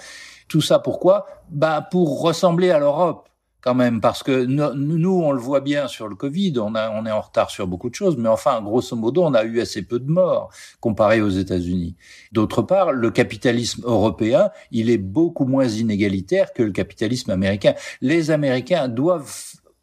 tout 0.48 0.62
ça 0.62 0.79
pourquoi? 0.79 1.27
Bah 1.50 1.87
pour 1.90 2.22
ressembler 2.22 2.70
à 2.70 2.79
l'Europe 2.79 3.29
quand 3.64 3.74
même, 3.74 4.03
parce 4.03 4.22
que 4.22 4.44
nous, 4.44 5.22
on 5.22 5.33
le 5.33 5.40
voit 5.40 5.62
bien 5.62 5.88
sur 5.88 6.07
le 6.07 6.14
Covid, 6.16 6.59
on, 6.59 6.74
a, 6.74 6.90
on 6.90 7.07
est 7.07 7.11
en 7.11 7.22
retard 7.22 7.48
sur 7.48 7.66
beaucoup 7.66 7.88
de 7.88 7.94
choses, 7.94 8.18
mais 8.18 8.29
enfin, 8.29 8.61
grosso 8.61 8.94
modo, 8.94 9.24
on 9.24 9.33
a 9.33 9.42
eu 9.42 9.59
assez 9.62 9.81
peu 9.81 9.98
de 9.98 10.11
morts 10.11 10.50
comparé 10.81 11.22
aux 11.22 11.31
États-Unis. 11.31 11.96
D'autre 12.31 12.61
part, 12.61 12.92
le 12.92 13.11
capitalisme 13.11 13.83
européen, 13.87 14.50
il 14.70 14.90
est 14.90 14.98
beaucoup 14.98 15.46
moins 15.46 15.66
inégalitaire 15.66 16.53
que 16.53 16.62
le 16.62 16.72
capitalisme 16.72 17.31
américain. 17.31 17.72
Les 18.03 18.31
Américains 18.31 18.88
doivent 18.88 19.33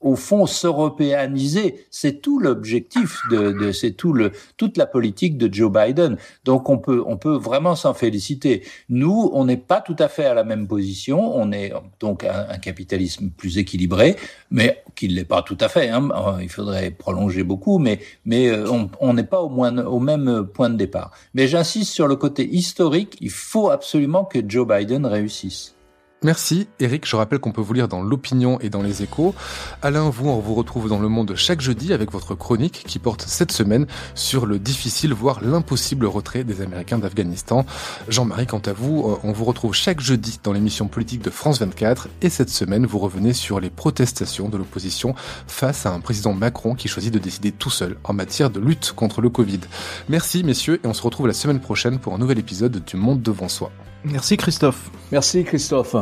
au 0.01 0.15
fond 0.15 0.45
s'européaniser. 0.45 1.85
C'est 1.89 2.21
tout 2.21 2.39
l'objectif 2.39 3.19
de, 3.29 3.51
de 3.51 3.71
c'est 3.71 3.91
tout 3.91 4.13
le 4.13 4.31
toute 4.57 4.77
la 4.77 4.85
politique 4.85 5.37
de 5.37 5.51
Joe 5.53 5.71
Biden. 5.71 6.17
Donc 6.43 6.69
on 6.69 6.77
peut 6.77 7.03
on 7.05 7.17
peut 7.17 7.35
vraiment 7.35 7.75
s'en 7.75 7.93
féliciter. 7.93 8.63
Nous, 8.89 9.29
on 9.33 9.45
n'est 9.45 9.57
pas 9.57 9.81
tout 9.81 9.95
à 9.99 10.07
fait 10.07 10.25
à 10.25 10.33
la 10.33 10.43
même 10.43 10.67
position. 10.67 11.35
On 11.35 11.51
est 11.51 11.71
donc 11.99 12.23
un, 12.23 12.47
un 12.49 12.57
capitalisme 12.57 13.29
plus 13.29 13.57
équilibré, 13.57 14.15
mais 14.49 14.83
qui 14.95 15.07
ne 15.07 15.13
l'est 15.13 15.25
pas 15.25 15.41
tout 15.41 15.57
à 15.59 15.69
fait. 15.69 15.89
Hein. 15.89 16.09
Il 16.41 16.49
faudrait 16.49 16.91
prolonger 16.91 17.43
beaucoup, 17.43 17.77
mais 17.79 17.99
mais 18.25 18.49
euh, 18.49 18.67
on 18.99 19.13
n'est 19.13 19.23
pas 19.23 19.41
au 19.41 19.49
moins 19.49 19.77
au 19.85 19.99
même 19.99 20.47
point 20.53 20.69
de 20.69 20.77
départ. 20.77 21.11
Mais 21.33 21.47
j'insiste 21.47 21.93
sur 21.93 22.07
le 22.07 22.15
côté 22.15 22.47
historique. 22.47 23.17
Il 23.21 23.29
faut 23.29 23.69
absolument 23.69 24.25
que 24.25 24.39
Joe 24.45 24.67
Biden 24.67 25.05
réussisse. 25.05 25.75
Merci 26.23 26.67
Eric, 26.79 27.07
je 27.07 27.15
rappelle 27.15 27.39
qu'on 27.39 27.51
peut 27.51 27.61
vous 27.61 27.73
lire 27.73 27.87
dans 27.87 28.03
l'opinion 28.03 28.59
et 28.59 28.69
dans 28.69 28.83
les 28.83 29.01
échos. 29.01 29.33
Alain, 29.81 30.07
vous, 30.11 30.29
on 30.29 30.39
vous 30.39 30.53
retrouve 30.53 30.87
dans 30.87 30.99
le 30.99 31.07
monde 31.07 31.33
chaque 31.35 31.61
jeudi 31.61 31.93
avec 31.93 32.11
votre 32.11 32.35
chronique 32.35 32.83
qui 32.85 32.99
porte 32.99 33.23
cette 33.23 33.51
semaine 33.51 33.87
sur 34.13 34.45
le 34.45 34.59
difficile, 34.59 35.13
voire 35.13 35.43
l'impossible 35.43 36.05
retrait 36.05 36.43
des 36.43 36.61
Américains 36.61 36.99
d'Afghanistan. 36.99 37.65
Jean-Marie, 38.07 38.45
quant 38.45 38.61
à 38.63 38.71
vous, 38.71 39.03
euh, 39.09 39.17
on 39.23 39.31
vous 39.31 39.45
retrouve 39.45 39.73
chaque 39.73 39.99
jeudi 39.99 40.39
dans 40.43 40.53
l'émission 40.53 40.87
politique 40.87 41.23
de 41.23 41.31
France 41.31 41.59
24 41.59 42.07
et 42.21 42.29
cette 42.29 42.51
semaine, 42.51 42.85
vous 42.85 42.99
revenez 42.99 43.33
sur 43.33 43.59
les 43.59 43.71
protestations 43.71 44.47
de 44.47 44.57
l'opposition 44.57 45.15
face 45.47 45.87
à 45.87 45.91
un 45.91 46.01
président 46.01 46.33
Macron 46.33 46.75
qui 46.75 46.87
choisit 46.87 47.11
de 47.11 47.17
décider 47.17 47.51
tout 47.51 47.71
seul 47.71 47.97
en 48.03 48.13
matière 48.13 48.51
de 48.51 48.59
lutte 48.59 48.93
contre 48.95 49.21
le 49.21 49.29
Covid. 49.29 49.61
Merci 50.07 50.43
messieurs 50.43 50.79
et 50.83 50.87
on 50.87 50.93
se 50.93 51.01
retrouve 51.01 51.25
la 51.25 51.33
semaine 51.33 51.61
prochaine 51.61 51.97
pour 51.97 52.13
un 52.13 52.19
nouvel 52.19 52.37
épisode 52.37 52.85
du 52.85 52.95
Monde 52.95 53.23
devant 53.23 53.49
soi. 53.49 53.71
Merci 54.03 54.37
Christophe. 54.37 54.89
Merci 55.11 55.43
Christophe. 55.43 55.95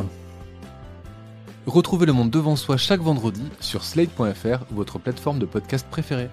Retrouvez 1.66 2.06
le 2.06 2.14
monde 2.14 2.30
devant 2.30 2.56
soi 2.56 2.78
chaque 2.78 3.02
vendredi 3.02 3.44
sur 3.60 3.84
slate.fr, 3.84 4.66
votre 4.72 5.00
plateforme 5.00 5.40
de 5.40 5.46
podcast 5.46 5.86
préférée. 5.90 6.30